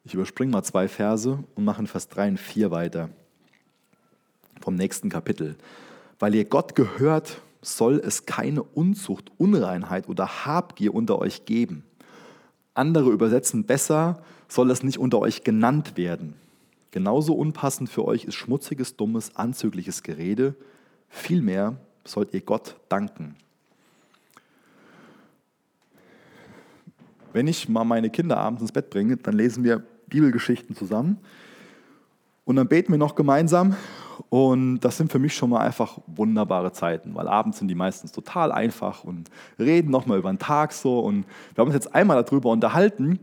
[0.05, 3.09] Ich überspringe mal zwei Verse und mache in Vers 3 und 4 weiter
[4.61, 5.57] vom nächsten Kapitel.
[6.19, 11.85] Weil ihr Gott gehört, soll es keine Unzucht, Unreinheit oder Habgier unter euch geben.
[12.75, 16.35] Andere übersetzen besser, soll es nicht unter euch genannt werden.
[16.91, 20.55] Genauso unpassend für euch ist schmutziges, dummes, anzügliches Gerede.
[21.09, 23.37] Vielmehr sollt ihr Gott danken.
[27.33, 29.83] Wenn ich mal meine Kinder abends ins Bett bringe, dann lesen wir
[30.15, 31.19] Bibelgeschichten zusammen
[32.45, 33.75] und dann beten wir noch gemeinsam
[34.29, 38.13] und das sind für mich schon mal einfach wunderbare Zeiten, weil abends sind die meistens
[38.13, 41.01] total einfach und reden nochmal über den Tag so.
[41.01, 43.19] Und wir haben uns jetzt einmal darüber unterhalten,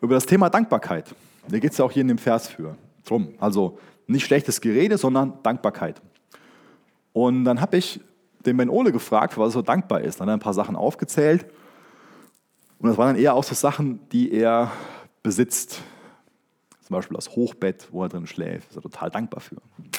[0.00, 1.14] über das Thema Dankbarkeit.
[1.48, 2.76] Da geht es ja auch hier in dem Vers für.
[3.06, 3.28] Drum.
[3.38, 6.02] Also nicht schlechtes Gerede, sondern Dankbarkeit.
[7.12, 8.00] Und dann habe ich
[8.44, 10.20] den Ben Ole gefragt, für was er so dankbar ist.
[10.20, 11.46] Dann hat er ein paar Sachen aufgezählt.
[12.78, 14.70] Und das waren dann eher auch so Sachen, die er
[15.22, 15.82] besitzt.
[16.90, 18.70] Zum Beispiel das Hochbett, wo er drin schläft.
[18.70, 19.54] Ist er total dankbar für.
[19.54, 19.92] Und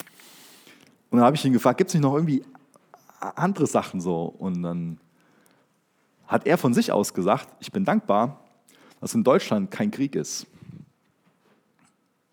[1.10, 2.44] dann habe ich ihn gefragt, gibt es nicht noch irgendwie
[3.22, 4.26] andere Sachen so?
[4.26, 5.00] Und dann
[6.28, 8.44] hat er von sich aus gesagt, ich bin dankbar,
[9.00, 10.46] dass in Deutschland kein Krieg ist.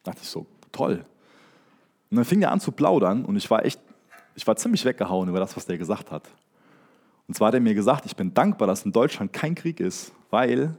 [0.02, 1.04] Da dachte ich so, toll.
[2.10, 3.80] Und dann fing er an zu plaudern und ich war echt,
[4.34, 6.28] ich war ziemlich weggehauen über das, was der gesagt hat.
[7.28, 10.10] Und zwar hat er mir gesagt, ich bin dankbar, dass in Deutschland kein Krieg ist,
[10.30, 10.74] weil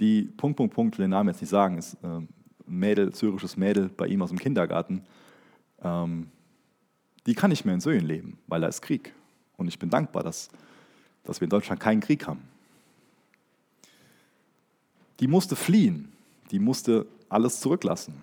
[0.00, 2.28] die Punkt, Punkt, Punkt, den Namen jetzt nicht sagen, ist äh, ein
[2.66, 5.04] Mädel, syrisches Mädel bei ihm aus dem Kindergarten,
[5.82, 6.28] ähm,
[7.26, 9.12] die kann nicht mehr in Syrien leben, weil da ist Krieg.
[9.56, 10.48] Und ich bin dankbar, dass,
[11.24, 12.42] dass wir in Deutschland keinen Krieg haben.
[15.20, 16.12] Die musste fliehen,
[16.50, 18.14] die musste alles zurücklassen.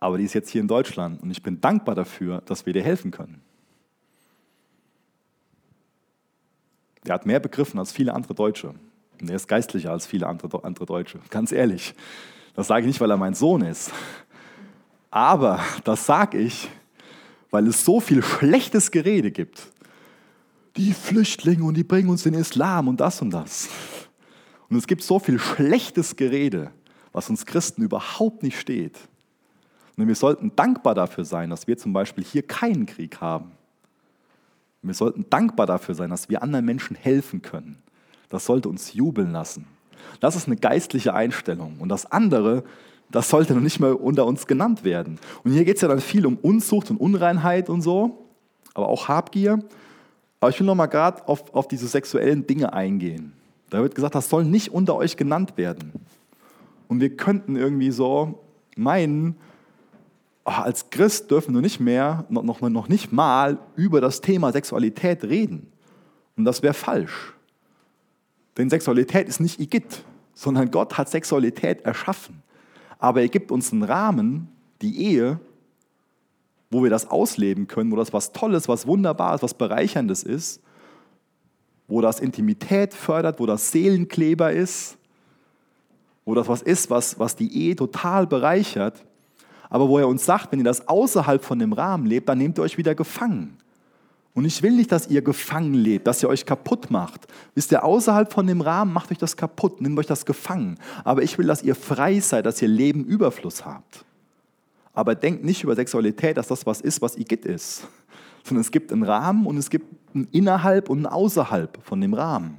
[0.00, 2.82] Aber die ist jetzt hier in Deutschland und ich bin dankbar dafür, dass wir dir
[2.82, 3.40] helfen können.
[7.06, 8.74] Der hat mehr begriffen als viele andere Deutsche.
[9.20, 11.20] Und er ist geistlicher als viele andere, andere Deutsche.
[11.30, 11.94] Ganz ehrlich.
[12.54, 13.90] Das sage ich nicht, weil er mein Sohn ist.
[15.10, 16.68] Aber das sage ich,
[17.50, 19.70] weil es so viel schlechtes Gerede gibt.
[20.76, 23.68] Die Flüchtlinge und die bringen uns den Islam und das und das.
[24.68, 26.72] Und es gibt so viel schlechtes Gerede,
[27.12, 28.98] was uns Christen überhaupt nicht steht.
[29.96, 33.52] Und wir sollten dankbar dafür sein, dass wir zum Beispiel hier keinen Krieg haben.
[34.82, 37.78] wir sollten dankbar dafür sein, dass wir anderen Menschen helfen können.
[38.28, 39.66] Das sollte uns jubeln lassen.
[40.20, 41.76] Das ist eine geistliche Einstellung.
[41.78, 42.64] Und das andere
[43.10, 45.18] das sollte noch nicht mal unter uns genannt werden.
[45.44, 48.26] Und hier geht es ja dann viel um Unzucht und Unreinheit und so,
[48.74, 49.60] aber auch Habgier.
[50.40, 53.32] Aber ich will noch mal gerade auf, auf diese sexuellen Dinge eingehen.
[53.70, 55.92] Da wird gesagt, das soll nicht unter euch genannt werden.
[56.88, 58.42] Und wir könnten irgendwie so
[58.76, 59.36] meinen,
[60.44, 64.52] oh, als Christ dürfen wir nicht mehr, noch, noch, noch nicht mal über das Thema
[64.52, 65.68] Sexualität reden.
[66.36, 67.33] Und das wäre falsch.
[68.56, 72.44] Denn Sexualität ist nicht Igitt, sondern Gott hat Sexualität erschaffen
[73.04, 74.48] aber er gibt uns einen Rahmen,
[74.80, 75.38] die Ehe,
[76.70, 80.62] wo wir das ausleben können, wo das was Tolles, was Wunderbares, was Bereicherndes ist,
[81.86, 84.96] wo das Intimität fördert, wo das Seelenkleber ist,
[86.24, 89.04] wo das was ist, was, was die Ehe total bereichert,
[89.68, 92.58] aber wo er uns sagt, wenn ihr das außerhalb von dem Rahmen lebt, dann nehmt
[92.58, 93.58] ihr euch wieder gefangen.
[94.34, 97.28] Und ich will nicht, dass ihr gefangen lebt, dass ihr euch kaputt macht.
[97.54, 100.76] Wisst ihr, außerhalb von dem Rahmen macht euch das kaputt, nimmt euch das gefangen.
[101.04, 104.04] Aber ich will, dass ihr frei seid, dass ihr Leben Überfluss habt.
[104.92, 107.86] Aber denkt nicht über Sexualität, dass das was ist, was Igitt ist.
[108.42, 112.12] Sondern es gibt einen Rahmen und es gibt ein innerhalb und ein außerhalb von dem
[112.12, 112.58] Rahmen.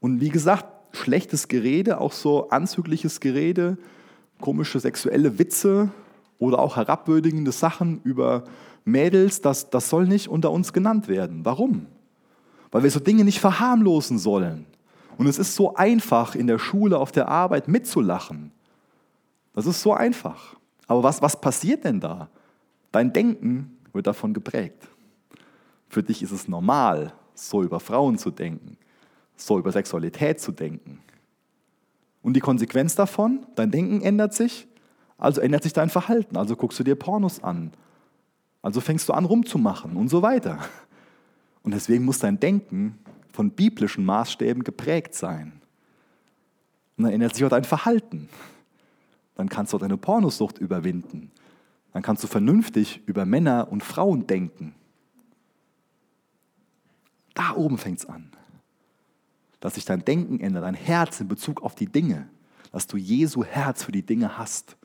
[0.00, 3.76] Und wie gesagt, schlechtes Gerede, auch so anzügliches Gerede,
[4.40, 5.90] komische sexuelle Witze,
[6.38, 8.44] oder auch herabwürdigende Sachen über
[8.84, 11.44] Mädels, das, das soll nicht unter uns genannt werden.
[11.44, 11.86] Warum?
[12.70, 14.66] Weil wir so Dinge nicht verharmlosen sollen.
[15.18, 18.52] Und es ist so einfach, in der Schule, auf der Arbeit mitzulachen.
[19.54, 20.56] Das ist so einfach.
[20.86, 22.28] Aber was, was passiert denn da?
[22.92, 24.86] Dein Denken wird davon geprägt.
[25.88, 28.76] Für dich ist es normal, so über Frauen zu denken,
[29.36, 31.00] so über Sexualität zu denken.
[32.22, 34.66] Und die Konsequenz davon, dein Denken ändert sich,
[35.18, 37.72] also ändert sich dein Verhalten, also guckst du dir Pornos an,
[38.62, 40.58] also fängst du an rumzumachen und so weiter.
[41.62, 42.98] Und deswegen muss dein Denken
[43.32, 45.60] von biblischen Maßstäben geprägt sein.
[46.96, 48.28] Und dann ändert sich auch dein Verhalten.
[49.34, 51.30] Dann kannst du auch deine Pornosucht überwinden.
[51.92, 54.74] Dann kannst du vernünftig über Männer und Frauen denken.
[57.34, 58.30] Da oben fängt es an.
[59.60, 62.28] Dass sich dein Denken ändert, dein Herz in Bezug auf die Dinge.
[62.72, 64.76] Dass du Jesu Herz für die Dinge hast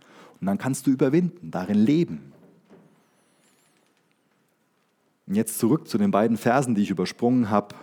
[0.42, 2.34] Und dann kannst du überwinden, darin leben.
[5.28, 7.76] Und jetzt zurück zu den beiden Versen, die ich übersprungen habe.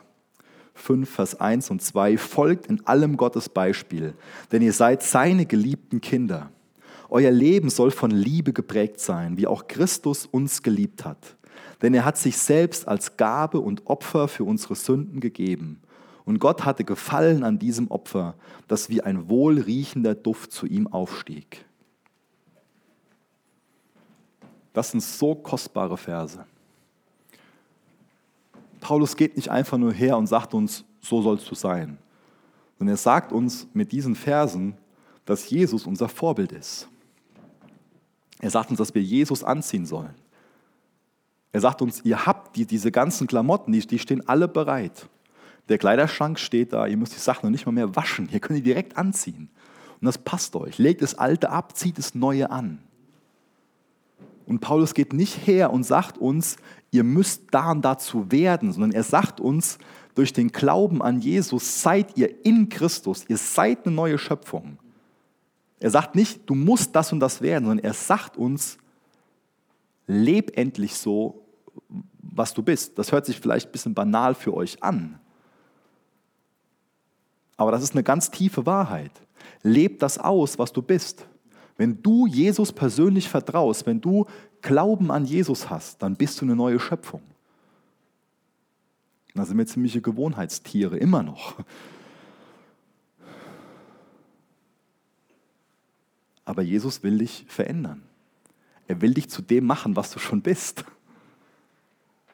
[0.74, 2.18] 5, Vers 1 und 2.
[2.18, 4.14] Folgt in allem Gottes Beispiel,
[4.52, 6.50] denn ihr seid seine geliebten Kinder.
[7.08, 11.36] Euer Leben soll von Liebe geprägt sein, wie auch Christus uns geliebt hat.
[11.80, 15.80] Denn er hat sich selbst als Gabe und Opfer für unsere Sünden gegeben.
[16.24, 18.34] Und Gott hatte Gefallen an diesem Opfer,
[18.66, 21.64] das wie ein wohlriechender Duft zu ihm aufstieg.
[24.78, 26.46] Das sind so kostbare Verse.
[28.78, 31.98] Paulus geht nicht einfach nur her und sagt uns, so sollst du sein,
[32.78, 34.76] sondern er sagt uns mit diesen Versen,
[35.24, 36.88] dass Jesus unser Vorbild ist.
[38.38, 40.14] Er sagt uns, dass wir Jesus anziehen sollen.
[41.50, 45.08] Er sagt uns, ihr habt die, diese ganzen Klamotten, die, die stehen alle bereit.
[45.68, 48.60] Der Kleiderschrank steht da, ihr müsst die Sachen noch nicht mal mehr waschen, ihr könnt
[48.60, 49.50] die direkt anziehen.
[50.00, 50.78] Und das passt euch.
[50.78, 52.78] Legt das Alte ab, zieht das Neue an.
[54.48, 56.56] Und Paulus geht nicht her und sagt uns,
[56.90, 59.78] ihr müsst da und dazu werden, sondern er sagt uns,
[60.14, 64.78] durch den Glauben an Jesus seid ihr in Christus, ihr seid eine neue Schöpfung.
[65.80, 68.78] Er sagt nicht, du musst das und das werden, sondern er sagt uns,
[70.06, 71.44] leb endlich so,
[72.22, 72.98] was du bist.
[72.98, 75.20] Das hört sich vielleicht ein bisschen banal für euch an.
[77.58, 79.12] Aber das ist eine ganz tiefe Wahrheit.
[79.62, 81.26] Leb das aus, was du bist.
[81.78, 84.26] Wenn du Jesus persönlich vertraust, wenn du
[84.60, 87.22] Glauben an Jesus hast, dann bist du eine neue Schöpfung.
[89.34, 91.54] Da sind wir ziemliche Gewohnheitstiere, immer noch.
[96.44, 98.02] Aber Jesus will dich verändern.
[98.88, 100.84] Er will dich zu dem machen, was du schon bist.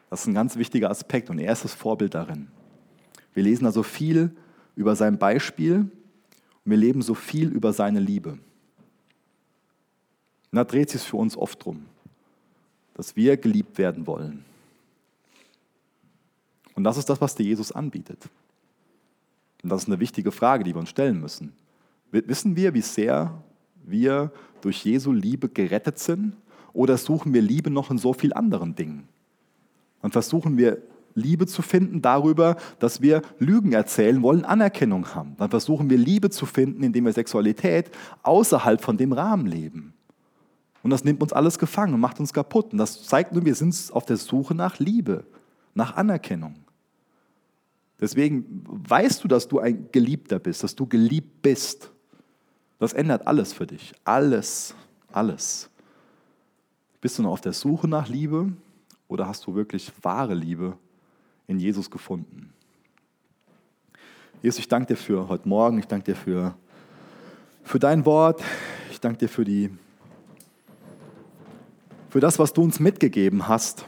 [0.09, 2.49] Das ist ein ganz wichtiger Aspekt und er ist das Vorbild darin.
[3.35, 4.35] Wir lesen also viel
[4.75, 5.91] über sein Beispiel
[6.65, 8.39] und wir leben so viel über seine Liebe.
[10.55, 11.85] Und da dreht sich für uns oft drum,
[12.95, 14.45] dass wir geliebt werden wollen.
[16.77, 18.29] Und das ist das, was dir Jesus anbietet.
[19.65, 21.55] Und das ist eine wichtige Frage, die wir uns stellen müssen.
[22.13, 23.37] Wissen wir, wie sehr
[23.83, 24.31] wir
[24.61, 26.37] durch Jesu Liebe gerettet sind?
[26.73, 29.09] Oder suchen wir Liebe noch in so vielen anderen Dingen?
[30.03, 30.81] Dann versuchen wir
[31.17, 35.35] Liebe zu finden darüber, dass wir Lügen erzählen wollen, Anerkennung haben.
[35.37, 37.91] Dann versuchen wir Liebe zu finden, indem wir Sexualität
[38.23, 39.95] außerhalb von dem Rahmen leben.
[40.85, 42.73] Und das nimmt uns alles gefangen und macht uns kaputt.
[42.73, 45.25] Und das zeigt nur, wir sind auf der Suche nach Liebe,
[45.73, 46.57] nach Anerkennung.
[47.99, 51.91] Deswegen weißt du, dass du ein Geliebter bist, dass du geliebt bist.
[52.79, 53.95] Das ändert alles für dich.
[54.05, 54.75] Alles,
[55.11, 55.71] alles.
[57.01, 58.53] Bist du noch auf der Suche nach Liebe
[59.09, 60.77] oder hast du wirklich wahre Liebe
[61.47, 62.53] in Jesus gefunden?
[64.43, 66.55] Jesus, ich danke dir für heute Morgen, ich danke dir für,
[67.63, 68.43] für dein Wort,
[68.91, 69.71] ich danke dir für, die,
[72.15, 73.87] für das, was du uns mitgegeben hast.